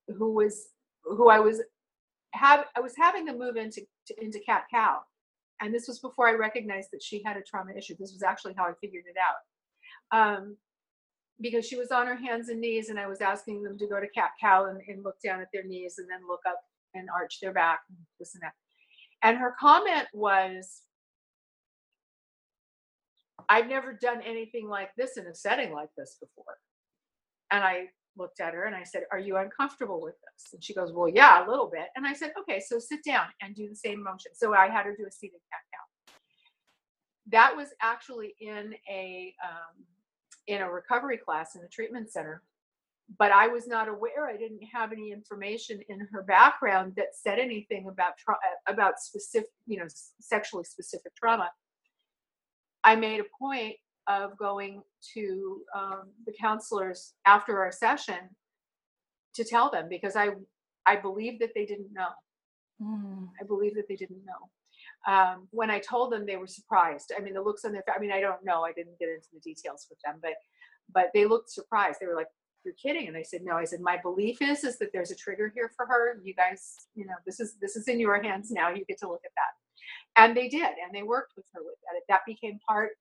who 0.07 0.33
was 0.33 0.67
who 1.03 1.29
I 1.29 1.39
was 1.39 1.61
have 2.33 2.65
I 2.75 2.79
was 2.79 2.93
having 2.97 3.25
them 3.25 3.39
move 3.39 3.55
into 3.55 3.81
to, 4.07 4.23
into 4.23 4.39
cat 4.39 4.65
cow, 4.71 4.99
and 5.61 5.73
this 5.73 5.87
was 5.87 5.99
before 5.99 6.27
I 6.27 6.33
recognized 6.33 6.89
that 6.91 7.03
she 7.03 7.21
had 7.25 7.37
a 7.37 7.41
trauma 7.41 7.71
issue. 7.77 7.95
This 7.99 8.13
was 8.13 8.23
actually 8.23 8.53
how 8.57 8.65
I 8.65 8.73
figured 8.81 9.05
it 9.07 9.15
out. 9.17 10.37
Um, 10.37 10.57
because 11.41 11.67
she 11.67 11.75
was 11.75 11.91
on 11.91 12.07
her 12.07 12.15
hands 12.15 12.49
and 12.49 12.61
knees 12.61 12.89
and 12.89 12.99
I 12.99 13.07
was 13.07 13.21
asking 13.21 13.61
them 13.61 13.77
to 13.77 13.87
go 13.87 13.99
to 13.99 14.07
cat 14.09 14.31
cow 14.39 14.67
and, 14.67 14.79
and 14.87 15.03
look 15.03 15.15
down 15.23 15.41
at 15.41 15.47
their 15.51 15.65
knees 15.65 15.95
and 15.97 16.07
then 16.09 16.27
look 16.27 16.41
up 16.47 16.61
and 16.93 17.09
arch 17.13 17.39
their 17.41 17.51
back 17.51 17.81
and 17.89 17.97
this 18.19 18.35
and 18.35 18.43
that. 18.43 18.53
And 19.21 19.37
her 19.37 19.55
comment 19.59 20.07
was, 20.13 20.81
I've 23.49 23.67
never 23.67 23.93
done 23.93 24.21
anything 24.25 24.67
like 24.67 24.89
this 24.97 25.17
in 25.17 25.27
a 25.27 25.35
setting 25.35 25.73
like 25.73 25.89
this 25.97 26.17
before. 26.19 26.57
And 27.51 27.63
I 27.63 27.85
looked 28.17 28.39
at 28.39 28.53
her 28.53 28.63
and 28.65 28.75
I 28.75 28.83
said, 28.83 29.03
Are 29.11 29.19
you 29.19 29.37
uncomfortable 29.37 30.01
with 30.01 30.15
this? 30.15 30.53
And 30.53 30.63
she 30.63 30.73
goes, 30.73 30.91
Well, 30.93 31.09
yeah, 31.09 31.45
a 31.45 31.49
little 31.49 31.69
bit. 31.71 31.87
And 31.95 32.05
I 32.05 32.13
said, 32.13 32.31
Okay, 32.39 32.59
so 32.59 32.79
sit 32.79 33.03
down 33.05 33.27
and 33.41 33.55
do 33.55 33.67
the 33.69 33.75
same 33.75 34.03
motion. 34.03 34.31
So 34.33 34.53
I 34.53 34.67
had 34.67 34.85
her 34.85 34.95
do 34.97 35.05
a 35.07 35.11
seated 35.11 35.39
cat 35.51 35.61
cow. 35.71 36.13
That 37.31 37.55
was 37.55 37.69
actually 37.81 38.35
in 38.39 38.73
a 38.89 39.33
um, 39.43 39.83
in 40.47 40.61
a 40.61 40.71
recovery 40.71 41.17
class 41.17 41.55
in 41.55 41.61
a 41.63 41.67
treatment 41.67 42.11
center 42.11 42.43
but 43.17 43.31
i 43.31 43.47
was 43.47 43.67
not 43.67 43.87
aware 43.87 44.27
i 44.27 44.37
didn't 44.37 44.61
have 44.73 44.91
any 44.91 45.11
information 45.11 45.79
in 45.89 46.07
her 46.11 46.23
background 46.23 46.93
that 46.95 47.07
said 47.13 47.39
anything 47.39 47.87
about 47.87 48.13
tra- 48.17 48.37
about 48.67 48.99
specific 48.99 49.49
you 49.67 49.77
know 49.77 49.85
sexually 50.19 50.63
specific 50.63 51.13
trauma 51.15 51.49
i 52.85 52.95
made 52.95 53.19
a 53.19 53.25
point 53.37 53.75
of 54.07 54.37
going 54.37 54.81
to 55.13 55.61
um, 55.75 56.03
the 56.27 56.33
counselors 56.39 57.13
after 57.25 57.59
our 57.63 57.71
session 57.71 58.21
to 59.33 59.43
tell 59.43 59.69
them 59.69 59.87
because 59.89 60.15
i 60.15 60.29
i 60.85 60.95
believe 60.95 61.39
that 61.39 61.51
they 61.55 61.65
didn't 61.65 61.91
know 61.93 62.09
Mm. 62.81 63.29
i 63.41 63.43
believe 63.45 63.73
that 63.75 63.87
they 63.87 63.95
didn't 63.95 64.25
know 64.25 64.41
um, 65.07 65.47
when 65.51 65.69
I 65.69 65.79
told 65.79 66.11
them, 66.11 66.25
they 66.25 66.35
were 66.35 66.47
surprised. 66.47 67.11
I 67.17 67.21
mean, 67.21 67.35
the 67.35 67.41
looks 67.41 67.63
on 67.63 67.71
their 67.71 67.83
face. 67.83 67.95
I 67.95 67.99
mean, 67.99 68.11
I 68.11 68.19
don't 68.19 68.43
know. 68.43 68.63
I 68.63 68.71
didn't 68.73 68.97
get 68.99 69.09
into 69.09 69.27
the 69.33 69.39
details 69.39 69.85
with 69.89 69.99
them, 70.03 70.15
but 70.21 70.33
but 70.93 71.11
they 71.13 71.25
looked 71.25 71.49
surprised. 71.51 71.99
They 71.99 72.07
were 72.07 72.15
like, 72.15 72.27
"You're 72.63 72.73
kidding?" 72.73 73.07
And 73.07 73.15
I 73.15 73.21
said, 73.21 73.41
"No." 73.43 73.55
I 73.55 73.65
said, 73.65 73.81
"My 73.81 73.97
belief 73.97 74.41
is 74.41 74.63
is 74.63 74.77
that 74.79 74.89
there's 74.93 75.11
a 75.11 75.15
trigger 75.15 75.51
here 75.53 75.71
for 75.75 75.85
her. 75.85 76.19
You 76.23 76.33
guys, 76.33 76.87
you 76.95 77.05
know, 77.05 77.13
this 77.25 77.39
is 77.39 77.55
this 77.61 77.75
is 77.75 77.87
in 77.87 77.99
your 77.99 78.21
hands 78.21 78.49
now. 78.51 78.69
You 78.69 78.83
get 78.85 78.97
to 78.99 79.07
look 79.09 79.21
at 79.25 79.31
that." 79.35 79.53
And 80.17 80.35
they 80.35 80.47
did, 80.47 80.61
and 80.61 80.93
they 80.93 81.03
worked 81.03 81.33
with 81.35 81.45
her 81.53 81.61
with 81.61 81.75
that. 81.83 82.01
That 82.07 82.21
became 82.25 82.59
part 82.67 82.91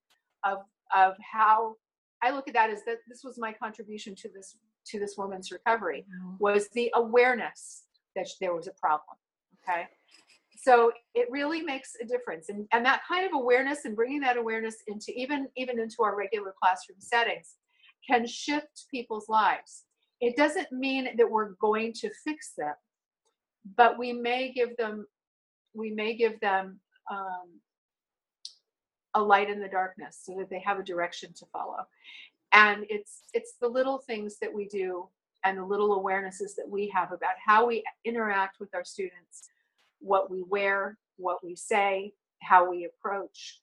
of 0.45 0.59
of 0.95 1.15
how 1.21 1.77
I 2.23 2.31
look 2.31 2.49
at 2.49 2.55
that 2.55 2.71
as 2.71 2.85
that 2.85 2.99
this 3.09 3.23
was 3.25 3.39
my 3.39 3.53
contribution 3.53 4.15
to 4.17 4.29
this 4.29 4.57
to 4.87 4.99
this 4.99 5.17
woman's 5.17 5.51
recovery 5.51 6.05
mm-hmm. 6.09 6.37
was 6.39 6.69
the 6.71 6.91
awareness 6.95 7.85
that 8.17 8.29
there 8.41 8.55
was 8.55 8.67
a 8.67 8.73
problem. 8.73 9.17
Okay 9.63 9.89
so 10.65 10.93
it 11.15 11.29
really 11.31 11.63
makes 11.63 11.97
a 12.01 12.07
difference 12.07 12.49
and, 12.49 12.67
and 12.73 12.85
that 12.85 13.03
kind 13.07 13.27
of 13.27 13.33
awareness 13.35 13.85
and 13.85 13.95
bringing 13.95 14.21
that 14.21 14.37
awareness 14.37 14.77
into 14.89 15.13
even 15.15 15.49
even 15.57 15.79
into 15.79 16.03
our 16.03 16.17
regular 16.17 16.55
classroom 16.61 16.99
settings 17.01 17.57
can 18.09 18.27
shift 18.27 18.87
people's 18.91 19.29
lives 19.29 19.85
it 20.21 20.37
doesn't 20.37 20.71
mean 20.73 21.09
that 21.17 21.31
we're 21.31 21.51
going 21.61 21.93
to 21.93 22.11
fix 22.25 22.53
them 22.57 22.75
but 23.77 23.99
we 23.99 24.13
may 24.13 24.53
give 24.53 24.77
them 24.77 25.07
we 25.75 25.91
may 25.91 26.15
give 26.15 26.39
them 26.41 26.81
um, 27.11 27.61
a 29.15 29.23
light 29.23 29.51
in 29.51 29.61
the 29.61 29.69
darkness 29.69 30.21
so 30.23 30.35
that 30.39 30.51
they 30.51 30.61
have 30.61 30.79
a 30.79 30.83
direction 30.83 31.33
to 31.35 31.47
follow 31.53 31.87
and 32.53 32.85
it's 32.89 33.23
it's 33.33 33.55
the 33.61 33.69
little 33.69 33.99
things 33.99 34.39
that 34.41 34.53
we 34.53 34.67
do 34.69 35.09
and 35.45 35.59
the 35.59 35.65
little 35.65 36.03
awarenesses 36.03 36.55
that 36.57 36.69
we 36.69 36.89
have 36.89 37.13
about 37.13 37.35
how 37.45 37.67
we 37.67 37.85
interact 38.05 38.59
with 38.61 38.75
our 38.75 38.85
students 38.85 39.49
what 40.05 40.31
we 40.31 40.43
wear, 40.43 40.99
what 41.17 41.43
we 41.43 41.57
say, 41.57 42.13
how 42.43 42.71
we 42.71 42.85
approach. 42.85 43.61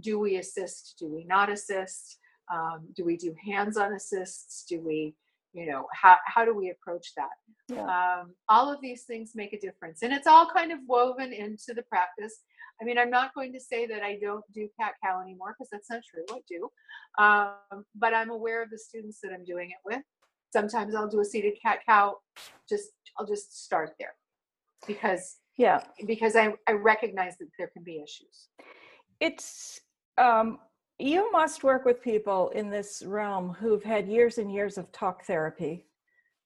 Do 0.00 0.18
we 0.18 0.36
assist? 0.36 0.96
Do 0.98 1.06
we 1.06 1.24
not 1.24 1.50
assist? 1.50 2.18
Um, 2.52 2.88
do 2.96 3.04
we 3.04 3.16
do 3.16 3.34
hands-on 3.46 3.92
assists? 3.92 4.64
Do 4.64 4.80
we, 4.80 5.14
you 5.52 5.66
know, 5.66 5.86
how 5.92 6.16
how 6.24 6.44
do 6.44 6.54
we 6.54 6.70
approach 6.70 7.12
that? 7.16 7.28
Yeah. 7.68 7.84
Um, 8.20 8.34
all 8.48 8.72
of 8.72 8.80
these 8.80 9.02
things 9.04 9.32
make 9.34 9.52
a 9.52 9.60
difference, 9.60 10.02
and 10.02 10.12
it's 10.12 10.26
all 10.26 10.48
kind 10.50 10.72
of 10.72 10.78
woven 10.86 11.32
into 11.32 11.74
the 11.74 11.82
practice. 11.82 12.40
I 12.80 12.84
mean, 12.84 12.98
I'm 12.98 13.10
not 13.10 13.34
going 13.34 13.52
to 13.52 13.60
say 13.60 13.86
that 13.86 14.02
I 14.02 14.18
don't 14.20 14.44
do 14.52 14.68
cat 14.80 14.94
cow 15.04 15.20
anymore 15.20 15.54
because 15.56 15.68
that's 15.70 15.90
not 15.90 16.02
true. 16.08 16.24
I 16.30 16.40
do, 16.48 16.68
um, 17.22 17.84
but 17.94 18.12
I'm 18.14 18.30
aware 18.30 18.62
of 18.62 18.70
the 18.70 18.78
students 18.78 19.20
that 19.22 19.32
I'm 19.32 19.44
doing 19.44 19.70
it 19.70 19.76
with. 19.84 20.02
Sometimes 20.52 20.94
I'll 20.94 21.08
do 21.08 21.20
a 21.20 21.24
seated 21.24 21.54
cat 21.62 21.80
cow. 21.86 22.16
Just 22.68 22.90
I'll 23.18 23.26
just 23.26 23.64
start 23.64 23.92
there 23.98 24.14
because 24.86 25.38
Yeah. 25.56 25.82
because 26.06 26.34
I, 26.36 26.54
I 26.68 26.72
recognize 26.72 27.36
that 27.38 27.48
there 27.58 27.68
can 27.68 27.82
be 27.84 28.02
issues. 28.02 28.48
It's 29.20 29.80
um, 30.18 30.58
you 30.98 31.30
must 31.32 31.64
work 31.64 31.84
with 31.84 32.02
people 32.02 32.50
in 32.50 32.70
this 32.70 33.02
realm 33.04 33.50
who've 33.54 33.82
had 33.82 34.08
years 34.08 34.38
and 34.38 34.52
years 34.52 34.78
of 34.78 34.90
talk 34.92 35.24
therapy, 35.24 35.86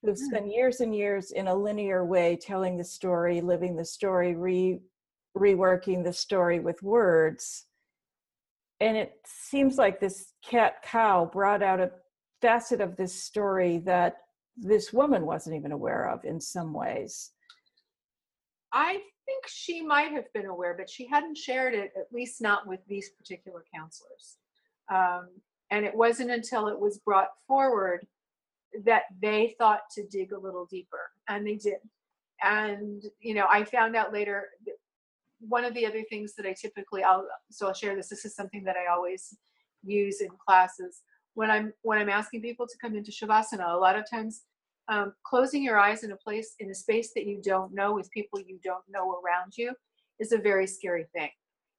who've 0.02 0.16
Mm. 0.16 0.26
spent 0.28 0.52
years 0.52 0.80
and 0.80 0.94
years 0.94 1.30
in 1.30 1.48
a 1.48 1.54
linear 1.54 2.04
way 2.04 2.36
telling 2.36 2.76
the 2.76 2.84
story, 2.84 3.40
living 3.40 3.76
the 3.76 3.84
story, 3.84 4.34
re 4.34 4.80
reworking 5.36 6.02
the 6.02 6.12
story 6.12 6.60
with 6.60 6.82
words. 6.82 7.66
And 8.80 8.96
it 8.96 9.14
seems 9.24 9.76
like 9.76 10.00
this 10.00 10.32
cat 10.44 10.82
cow 10.82 11.30
brought 11.32 11.62
out 11.62 11.80
a 11.80 11.92
facet 12.42 12.80
of 12.80 12.96
this 12.96 13.22
story 13.22 13.78
that 13.78 14.18
this 14.56 14.92
woman 14.92 15.26
wasn't 15.26 15.56
even 15.56 15.72
aware 15.72 16.08
of 16.08 16.24
in 16.24 16.40
some 16.40 16.72
ways. 16.72 17.30
I 18.72 19.00
think 19.24 19.44
she 19.48 19.82
might 19.82 20.12
have 20.12 20.32
been 20.34 20.46
aware, 20.46 20.74
but 20.76 20.90
she 20.90 21.06
hadn't 21.06 21.36
shared 21.36 21.74
it, 21.74 21.92
at 21.98 22.12
least 22.12 22.40
not 22.40 22.66
with 22.66 22.80
these 22.88 23.10
particular 23.10 23.64
counselors. 23.74 24.36
Um, 24.92 25.28
and 25.70 25.84
it 25.84 25.94
wasn't 25.94 26.30
until 26.30 26.68
it 26.68 26.78
was 26.78 26.98
brought 26.98 27.30
forward 27.46 28.06
that 28.84 29.02
they 29.20 29.54
thought 29.58 29.82
to 29.94 30.06
dig 30.06 30.32
a 30.32 30.38
little 30.38 30.66
deeper, 30.66 31.10
and 31.28 31.46
they 31.46 31.56
did. 31.56 31.78
And 32.42 33.02
you 33.20 33.34
know, 33.34 33.46
I 33.50 33.64
found 33.64 33.96
out 33.96 34.12
later. 34.12 34.48
One 35.48 35.64
of 35.64 35.74
the 35.74 35.86
other 35.86 36.02
things 36.08 36.34
that 36.36 36.46
I 36.46 36.54
typically, 36.60 37.02
I'll 37.02 37.26
so 37.50 37.68
I'll 37.68 37.74
share 37.74 37.94
this. 37.94 38.08
This 38.08 38.24
is 38.24 38.34
something 38.34 38.64
that 38.64 38.76
I 38.76 38.92
always 38.92 39.36
use 39.84 40.20
in 40.20 40.28
classes 40.44 41.02
when 41.34 41.50
I'm 41.50 41.72
when 41.82 41.98
I'm 41.98 42.08
asking 42.08 42.42
people 42.42 42.66
to 42.66 42.78
come 42.80 42.96
into 42.96 43.10
shavasana. 43.10 43.74
A 43.74 43.78
lot 43.78 43.98
of 43.98 44.04
times, 44.10 44.42
um, 44.88 45.12
closing 45.24 45.62
your 45.62 45.78
eyes 45.78 46.04
in 46.04 46.12
a 46.12 46.16
place 46.16 46.54
in 46.60 46.70
a 46.70 46.74
space 46.74 47.12
that 47.14 47.26
you 47.26 47.40
don't 47.42 47.74
know 47.74 47.94
with 47.94 48.10
people 48.10 48.40
you 48.40 48.58
don't 48.62 48.84
know 48.88 49.20
around 49.20 49.52
you 49.56 49.74
is 50.18 50.32
a 50.32 50.38
very 50.38 50.66
scary 50.66 51.06
thing 51.12 51.30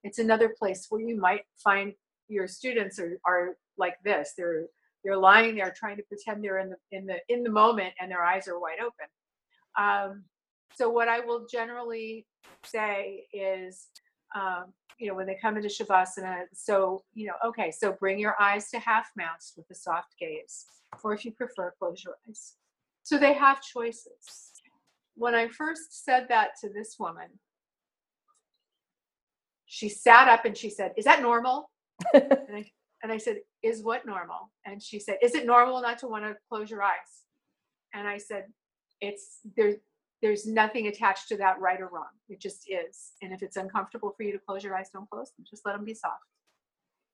it's 0.04 0.20
another 0.20 0.54
place 0.58 0.88
where 0.90 1.02
you 1.02 1.20
might 1.20 1.42
find 1.64 1.94
your 2.28 2.48
students 2.48 3.00
are, 3.00 3.20
are 3.26 3.56
like 3.78 3.96
this 4.04 4.34
they're 4.38 4.66
they're 5.04 5.18
lying 5.18 5.56
there 5.56 5.74
trying 5.76 5.96
to 5.98 6.04
pretend 6.04 6.44
they're 6.44 6.60
in 6.60 6.70
the 6.70 6.76
in 6.92 7.06
the 7.06 7.18
in 7.30 7.44
the 7.44 7.50
moment 7.50 7.94
and 8.00 8.12
their 8.12 8.24
eyes 8.24 8.48
are 8.48 8.60
wide 8.60 8.80
open 8.80 9.08
um, 9.80 10.24
so 10.76 10.90
what 10.90 11.08
i 11.08 11.20
will 11.20 11.46
generally 11.50 12.26
say 12.64 13.26
is 13.34 13.88
um, 14.36 14.66
you 15.00 15.08
know 15.08 15.16
when 15.16 15.28
they 15.28 15.38
come 15.42 15.58
into 15.58 15.70
shavasana 15.70 16.44
so 16.54 17.04
you 17.14 17.28
know 17.28 17.34
okay 17.46 17.72
so 17.72 17.94
bring 17.94 18.20
your 18.20 18.36
eyes 18.40 18.70
to 18.70 18.80
half 18.80 19.10
mast 19.16 19.54
with 19.56 19.70
a 19.72 19.76
soft 19.76 20.16
gaze 20.20 20.66
or 21.04 21.14
if 21.14 21.24
you 21.24 21.32
prefer 21.32 21.74
close 21.80 22.04
your 22.04 22.16
eyes 22.28 22.56
so 23.08 23.18
they 23.18 23.36
have 23.36 23.62
choices. 23.62 24.52
When 25.16 25.34
I 25.34 25.48
first 25.48 26.04
said 26.04 26.26
that 26.28 26.50
to 26.60 26.68
this 26.68 26.98
woman, 27.00 27.30
she 29.66 29.88
sat 29.88 30.28
up 30.28 30.44
and 30.44 30.58
she 30.58 30.70
said, 30.70 30.92
Is 30.98 31.06
that 31.06 31.22
normal? 31.22 31.72
and, 32.14 32.28
I, 32.54 32.70
and 33.02 33.10
I 33.10 33.18
said, 33.18 33.38
Is 33.64 33.82
what 33.82 34.06
normal? 34.06 34.52
And 34.66 34.84
she 34.84 35.00
said, 35.00 35.20
Is 35.22 35.36
it 35.36 35.46
normal 35.46 35.82
not 35.82 36.00
to 36.00 36.08
want 36.08 36.26
to 36.26 36.36
close 36.50 36.70
your 36.70 36.84
eyes? 36.84 37.24
And 37.94 38.10
I 38.10 38.18
said, 38.18 38.48
It's 39.00 39.40
there, 39.56 39.76
there's 40.22 40.48
nothing 40.48 40.88
attached 40.88 41.28
to 41.30 41.38
that 41.38 41.60
right 41.60 41.80
or 41.80 41.90
wrong. 41.90 42.06
It 42.30 42.40
just 42.40 42.70
is. 42.70 43.12
And 43.22 43.32
if 43.34 43.44
it's 43.44 43.58
uncomfortable 43.58 44.14
for 44.16 44.24
you 44.24 44.32
to 44.32 44.40
close 44.40 44.64
your 44.64 44.76
eyes, 44.76 44.90
don't 44.92 45.10
close 45.10 45.32
them. 45.38 45.46
Just 45.50 45.66
let 45.66 45.74
them 45.74 45.86
be 45.86 45.94
soft 45.94 46.24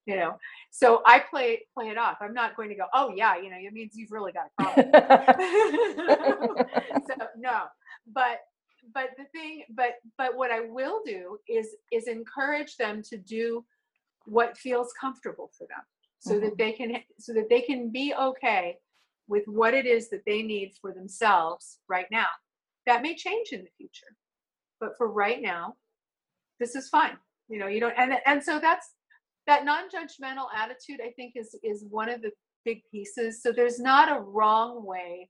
you 0.06 0.16
know 0.16 0.38
so 0.72 1.02
i 1.06 1.20
play 1.20 1.62
play 1.74 1.88
it 1.88 1.98
off 1.98 2.18
i'm 2.22 2.34
not 2.34 2.56
going 2.56 2.70
to 2.70 2.76
go 2.76 2.86
oh 2.94 3.12
yeah 3.16 3.36
you 3.38 3.50
know 3.50 3.58
it 3.60 3.74
means 3.74 3.94
you've 3.96 4.12
really 4.12 4.32
got 4.32 4.48
a 4.60 4.64
problem 4.64 4.92
so 7.08 7.14
no 7.38 7.64
but 8.14 8.40
but 8.94 9.10
the 9.18 9.26
thing 9.32 9.64
but 9.76 9.94
but 10.18 10.36
what 10.36 10.52
i 10.52 10.60
will 10.60 11.02
do 11.06 11.38
is 11.48 11.76
is 11.92 12.08
encourage 12.08 12.76
them 12.78 13.02
to 13.02 13.18
do 13.18 13.64
what 14.26 14.58
feels 14.58 14.92
comfortable 15.00 15.50
for 15.58 15.66
them 15.68 15.84
so 16.20 16.32
mm-hmm. 16.32 16.46
that 16.46 16.58
they 16.58 16.72
can 16.72 16.98
so 17.20 17.34
that 17.34 17.50
they 17.50 17.62
can 17.62 17.90
be 17.90 18.14
okay 18.20 18.78
with 19.28 19.44
what 19.48 19.74
it 19.74 19.86
is 19.86 20.10
that 20.10 20.26
they 20.26 20.42
need 20.42 20.74
for 20.82 20.92
themselves 20.92 21.80
right 21.88 22.08
now 22.12 22.28
that 22.86 23.02
may 23.02 23.16
change 23.16 23.50
in 23.52 23.62
the 23.62 23.70
future. 23.78 24.16
But 24.80 24.98
for 24.98 25.10
right 25.12 25.42
now 25.42 25.76
this 26.60 26.76
is 26.76 26.90
fine. 26.90 27.18
You 27.50 27.60
know 27.60 27.68
you 27.68 27.80
don't 27.80 27.94
and 27.98 28.14
and 28.26 28.44
so 28.44 28.60
that's 28.60 28.92
that 29.46 29.66
non-judgmental 29.66 30.48
attitude 30.56 31.02
i 31.06 31.12
think 31.12 31.34
is 31.36 31.56
is 31.64 31.84
one 31.90 32.10
of 32.10 32.22
the 32.22 32.32
big 32.66 32.82
pieces. 32.90 33.42
So 33.42 33.52
there's 33.52 33.80
not 33.80 34.16
a 34.16 34.22
wrong 34.22 34.86
way 34.86 35.30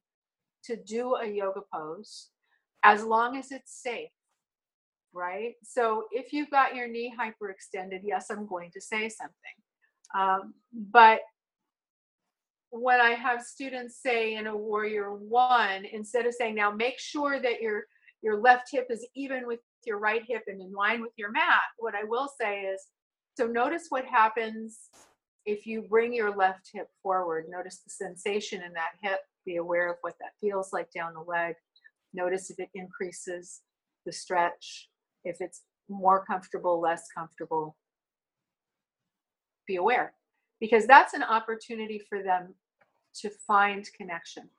to 0.65 0.75
do 0.75 1.15
a 1.15 1.27
yoga 1.27 1.61
pose 1.73 2.29
as 2.83 3.03
long 3.03 3.37
as 3.37 3.51
it's 3.51 3.81
safe 3.81 4.09
right? 5.15 5.53
So 5.63 6.05
if 6.11 6.33
you've 6.33 6.49
got 6.49 6.75
your 6.75 6.87
knee 6.87 7.13
hyperextended 7.19 8.01
yes 8.03 8.27
i'm 8.29 8.47
going 8.47 8.71
to 8.71 8.81
say 8.81 9.09
something. 9.09 9.57
Um, 10.15 10.53
but 10.91 11.21
when 12.75 12.99
i 12.99 13.11
have 13.11 13.41
students 13.41 14.01
say 14.01 14.35
in 14.35 14.47
a 14.47 14.55
warrior 14.55 15.13
one 15.13 15.85
instead 15.91 16.25
of 16.25 16.33
saying 16.33 16.55
now 16.55 16.71
make 16.71 16.99
sure 16.99 17.39
that 17.39 17.61
your 17.61 17.83
your 18.21 18.41
left 18.41 18.67
hip 18.71 18.87
is 18.89 19.05
even 19.15 19.45
with 19.45 19.59
your 19.85 19.99
right 19.99 20.23
hip 20.27 20.43
and 20.47 20.61
in 20.61 20.71
line 20.71 21.01
with 21.01 21.11
your 21.15 21.31
mat 21.31 21.61
what 21.77 21.93
i 21.93 22.03
will 22.03 22.29
say 22.39 22.61
is 22.61 22.81
so 23.35 23.47
notice 23.47 23.85
what 23.89 24.05
happens 24.05 24.89
if 25.45 25.65
you 25.65 25.81
bring 25.81 26.13
your 26.13 26.35
left 26.35 26.69
hip 26.73 26.87
forward. 27.01 27.45
Notice 27.49 27.79
the 27.79 27.89
sensation 27.89 28.61
in 28.63 28.73
that 28.73 28.91
hip. 29.01 29.19
Be 29.45 29.57
aware 29.57 29.89
of 29.89 29.97
what 30.01 30.15
that 30.19 30.31
feels 30.39 30.71
like 30.71 30.91
down 30.91 31.13
the 31.13 31.21
leg. 31.21 31.55
Notice 32.13 32.49
if 32.49 32.59
it 32.59 32.69
increases 32.73 33.61
the 34.05 34.11
stretch, 34.11 34.89
if 35.25 35.37
it's 35.39 35.61
more 35.89 36.23
comfortable, 36.25 36.79
less 36.79 37.07
comfortable. 37.15 37.75
Be 39.67 39.77
aware 39.77 40.13
because 40.59 40.85
that's 40.85 41.13
an 41.13 41.23
opportunity 41.23 42.01
for 42.07 42.21
them 42.21 42.53
to 43.21 43.29
find 43.47 43.87
connection. 43.95 44.49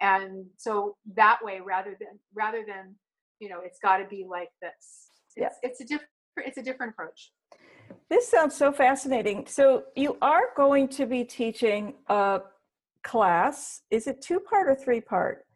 And 0.00 0.46
so 0.56 0.96
that 1.14 1.38
way, 1.42 1.60
rather 1.64 1.96
than 1.98 2.18
rather 2.34 2.64
than 2.66 2.96
you 3.40 3.48
know, 3.48 3.60
it's 3.64 3.78
got 3.78 3.98
to 3.98 4.06
be 4.08 4.26
like 4.28 4.48
this. 4.62 5.10
It's, 5.36 5.36
yeah. 5.36 5.48
it's 5.62 5.80
a 5.80 5.84
different 5.84 6.10
it's 6.38 6.58
a 6.58 6.62
different 6.62 6.92
approach. 6.92 7.32
This 8.10 8.28
sounds 8.28 8.54
so 8.54 8.72
fascinating. 8.72 9.46
So 9.46 9.84
you 9.94 10.16
are 10.20 10.50
going 10.56 10.88
to 10.88 11.06
be 11.06 11.24
teaching 11.24 11.94
a 12.08 12.40
class. 13.02 13.82
Is 13.90 14.06
it 14.06 14.20
two 14.20 14.40
part 14.40 14.68
or 14.68 14.74
three 14.74 15.00
part? 15.00 15.46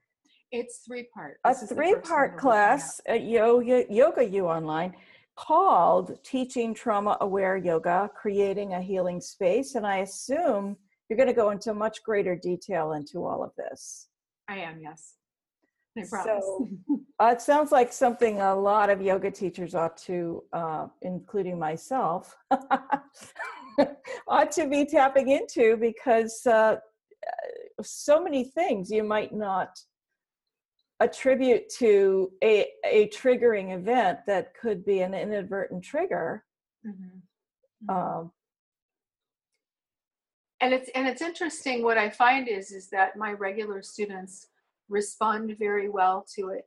It's 0.53 0.81
three 0.87 1.09
part. 1.15 1.39
A 1.45 1.55
three 1.55 1.95
part 1.97 2.37
class 2.37 3.01
at 3.07 3.23
Yoga 3.23 3.85
Yoga 3.89 4.25
U 4.25 4.47
Online 4.47 4.95
called 5.37 6.19
Teaching 6.25 6.75
Trauma 6.75 7.17
Aware 7.21 7.57
Yoga, 7.57 8.11
Creating 8.15 8.75
a 8.75 8.83
Healing 8.83 9.21
Space. 9.21 9.75
And 9.75 9.87
I 9.87 9.99
assume 9.99 10.77
you're 11.09 11.17
going 11.17 11.29
to 11.29 11.35
go 11.35 11.51
into 11.51 11.75
much 11.75 12.03
greater 12.03 12.37
detail 12.37 12.93
into 12.93 13.25
all 13.27 13.43
of 13.43 13.53
this. 13.57 14.09
I 14.49 14.59
am, 14.59 14.81
yes. 14.81 15.15
So 16.07 16.69
uh, 17.21 17.31
it 17.33 17.41
sounds 17.41 17.73
like 17.73 17.93
something 17.93 18.41
a 18.41 18.55
lot 18.55 18.91
of 18.91 19.03
yoga 19.03 19.31
teachers 19.31 19.75
ought 19.75 19.97
to, 19.99 20.45
uh, 20.53 20.87
including 21.03 21.59
myself, 21.59 22.37
ought 24.29 24.53
to 24.53 24.69
be 24.69 24.85
tapping 24.85 25.31
into 25.31 25.77
because 25.77 26.47
uh, 26.47 26.77
so 27.83 28.23
many 28.23 28.45
things 28.45 28.91
you 28.91 29.03
might 29.03 29.35
not 29.35 29.81
attribute 31.01 31.69
to 31.79 32.31
a, 32.43 32.67
a 32.85 33.09
triggering 33.09 33.75
event 33.75 34.19
that 34.27 34.55
could 34.55 34.85
be 34.85 35.01
an 35.01 35.15
inadvertent 35.15 35.83
trigger. 35.83 36.45
Mm-hmm. 36.87 37.91
Mm-hmm. 37.91 38.19
Um, 38.21 38.33
and 40.63 40.75
it's 40.75 40.91
and 40.95 41.09
it's 41.09 41.23
interesting. 41.23 41.83
What 41.83 41.97
I 41.97 42.11
find 42.11 42.47
is 42.47 42.71
is 42.71 42.91
that 42.91 43.17
my 43.17 43.33
regular 43.33 43.83
students 43.83 44.49
respond 44.91 45.57
very 45.59 45.89
well 45.89 46.27
to 46.37 46.51
it 46.51 46.67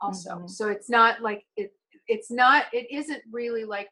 also 0.00 0.30
mm-hmm. 0.30 0.46
so 0.46 0.68
it's 0.68 0.88
not 0.88 1.20
like 1.22 1.44
it 1.56 1.72
it's 2.06 2.30
not 2.30 2.64
it 2.72 2.86
isn't 2.90 3.22
really 3.30 3.64
like 3.64 3.88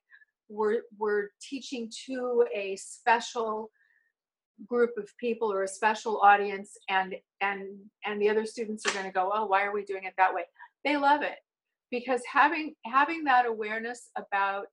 we're 0.49 0.83
we're 0.99 1.29
teaching 1.41 1.91
to 2.07 2.45
a 2.55 2.77
special 2.77 3.71
group 4.67 4.91
of 4.97 5.09
people 5.19 5.53
or 5.53 5.65
a 5.65 5.69
special 5.69 6.21
audience 6.23 6.77
and 6.89 7.15
and 7.41 7.79
and 8.05 8.21
the 8.21 8.29
other 8.29 8.47
students 8.47 8.87
are 8.87 8.93
going 8.93 9.05
to 9.05 9.13
go 9.13 9.31
oh 9.35 9.45
why 9.47 9.63
are 9.63 9.73
we 9.73 9.85
doing 9.85 10.05
it 10.05 10.15
that 10.17 10.35
way? 10.35 10.43
They 10.85 10.97
love 10.97 11.23
it 11.23 11.39
because 11.91 12.23
having 12.31 12.75
having 12.85 13.25
that 13.25 13.47
awareness 13.47 14.11
about 14.17 14.67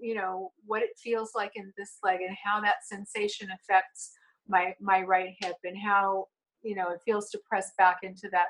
you 0.00 0.14
know 0.14 0.52
what 0.66 0.82
it 0.82 0.90
feels 1.02 1.32
like 1.34 1.52
in 1.54 1.72
this 1.76 1.98
leg 2.02 2.20
and 2.26 2.36
how 2.42 2.60
that 2.60 2.84
sensation 2.84 3.48
affects 3.52 4.12
my 4.48 4.74
my 4.80 5.02
right 5.02 5.34
hip 5.40 5.56
and 5.64 5.76
how 5.78 6.26
you 6.62 6.74
know 6.74 6.90
it 6.90 7.00
feels 7.04 7.30
to 7.30 7.40
press 7.48 7.72
back 7.78 7.98
into 8.02 8.28
that 8.32 8.46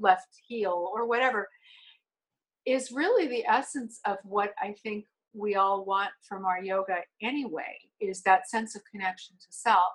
left 0.00 0.28
heel 0.46 0.90
or 0.92 1.06
whatever 1.06 1.48
is 2.66 2.90
really 2.90 3.28
the 3.28 3.44
essence 3.46 4.00
of 4.04 4.16
what 4.24 4.52
I 4.60 4.74
think 4.82 5.06
we 5.32 5.54
all 5.54 5.84
want 5.84 6.10
from 6.28 6.44
our 6.44 6.62
yoga 6.62 6.96
anyway 7.22 7.78
is 8.00 8.22
that 8.22 8.48
sense 8.48 8.74
of 8.74 8.82
connection 8.90 9.36
to 9.36 9.46
self 9.50 9.92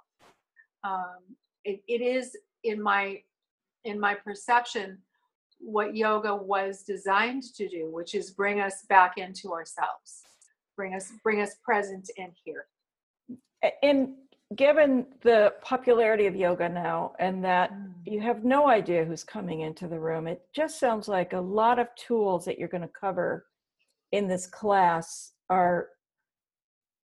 um, 0.84 1.20
it, 1.64 1.82
it 1.88 2.02
is 2.02 2.36
in 2.64 2.82
my 2.82 3.22
in 3.84 4.00
my 4.00 4.14
perception 4.14 4.98
what 5.60 5.96
yoga 5.96 6.36
was 6.36 6.84
designed 6.84 7.44
to 7.56 7.68
do 7.68 7.90
which 7.92 8.16
is 8.16 8.32
bring 8.32 8.60
us 8.60 8.84
back 8.90 9.18
into 9.18 9.52
ourselves 9.52 10.24
bring 10.76 10.94
us 10.96 11.12
bring 11.24 11.42
us 11.42 11.56
present 11.64 12.10
and 12.18 12.32
here 12.44 12.66
and 13.84 14.14
given 14.56 15.06
the 15.22 15.54
popularity 15.62 16.26
of 16.26 16.36
yoga 16.36 16.68
now 16.68 17.14
and 17.20 17.44
that 17.44 17.72
mm. 17.72 17.92
you 18.06 18.20
have 18.20 18.44
no 18.44 18.68
idea 18.68 19.06
who's 19.06 19.24
coming 19.24 19.62
into 19.62 19.88
the 19.88 20.00
room, 20.00 20.28
it 20.28 20.42
just 20.54 20.80
sounds 20.80 21.08
like 21.08 21.34
a 21.34 21.40
lot 21.40 21.80
of 21.80 21.88
tools 21.96 22.46
that 22.46 22.60
you're 22.60 22.68
going 22.68 22.82
to 22.82 22.88
cover 22.90 23.46
in 24.12 24.28
this 24.28 24.48
class 24.48 25.32
are 25.50 25.88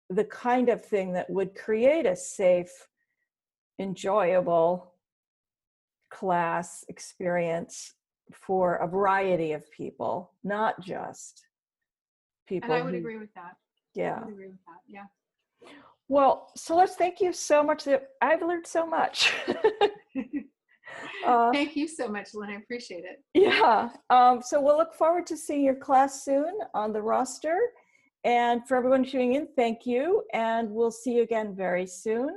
the 0.10 0.24
kind 0.26 0.70
of 0.70 0.84
thing 0.84 1.12
that 1.14 1.30
would 1.30 1.56
create 1.56 2.06
a 2.06 2.16
safe, 2.16 2.72
enjoyable 3.80 4.94
class 6.10 6.86
experience 6.90 7.94
for 8.32 8.76
a 8.76 8.88
variety 8.88 9.52
of 9.52 9.70
people, 9.72 10.32
not 10.44 10.80
just 10.82 11.46
people. 12.48 12.72
And 12.72 12.82
I 12.82 12.86
would 12.86 12.94
who, 12.94 13.00
agree 13.00 13.18
with 13.18 13.34
that. 13.36 13.56
Yeah. 13.96 14.20
I 14.22 14.26
would 14.26 14.34
agree 14.34 14.48
with 14.48 14.58
that. 14.68 14.80
Yeah. 14.88 15.06
Well, 16.08 16.52
Celeste, 16.56 16.98
thank 16.98 17.22
you 17.22 17.34
so 17.34 17.64
much. 17.64 17.88
I've 18.22 18.42
learned 18.42 18.68
so 18.68 18.86
much. 18.86 19.34
uh, 21.26 21.52
thank 21.52 21.76
you 21.76 21.88
so 21.88 22.08
much, 22.08 22.34
Lynn. 22.34 22.52
I 22.52 22.56
appreciate 22.56 23.04
it. 23.06 23.24
Yeah. 23.34 23.90
Um, 24.10 24.42
so 24.42 24.62
we'll 24.62 24.78
look 24.78 24.94
forward 24.94 25.26
to 25.28 25.38
seeing 25.38 25.64
your 25.64 25.76
class 25.76 26.24
soon 26.24 26.60
on 26.74 26.94
the 26.94 27.02
roster. 27.02 27.58
And 28.26 28.66
for 28.68 28.78
everyone 28.78 29.04
tuning 29.04 29.34
in, 29.34 29.48
thank 29.56 29.86
you. 29.86 30.24
And 30.34 30.70
we'll 30.70 30.92
see 30.92 31.14
you 31.14 31.24
again 31.24 31.56
very 31.56 31.88
soon. 31.88 32.30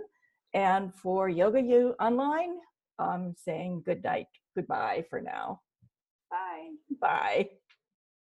And 0.57 0.95
for 0.95 1.29
Yoga 1.29 1.61
U 1.61 1.95
Online, 2.01 2.57
I'm 2.99 3.35
saying 3.37 3.83
good 3.85 4.03
night, 4.03 4.29
goodbye 4.55 5.05
for 5.11 5.21
now. 5.21 5.61
Bye. 6.31 6.71
Bye. 6.99 7.51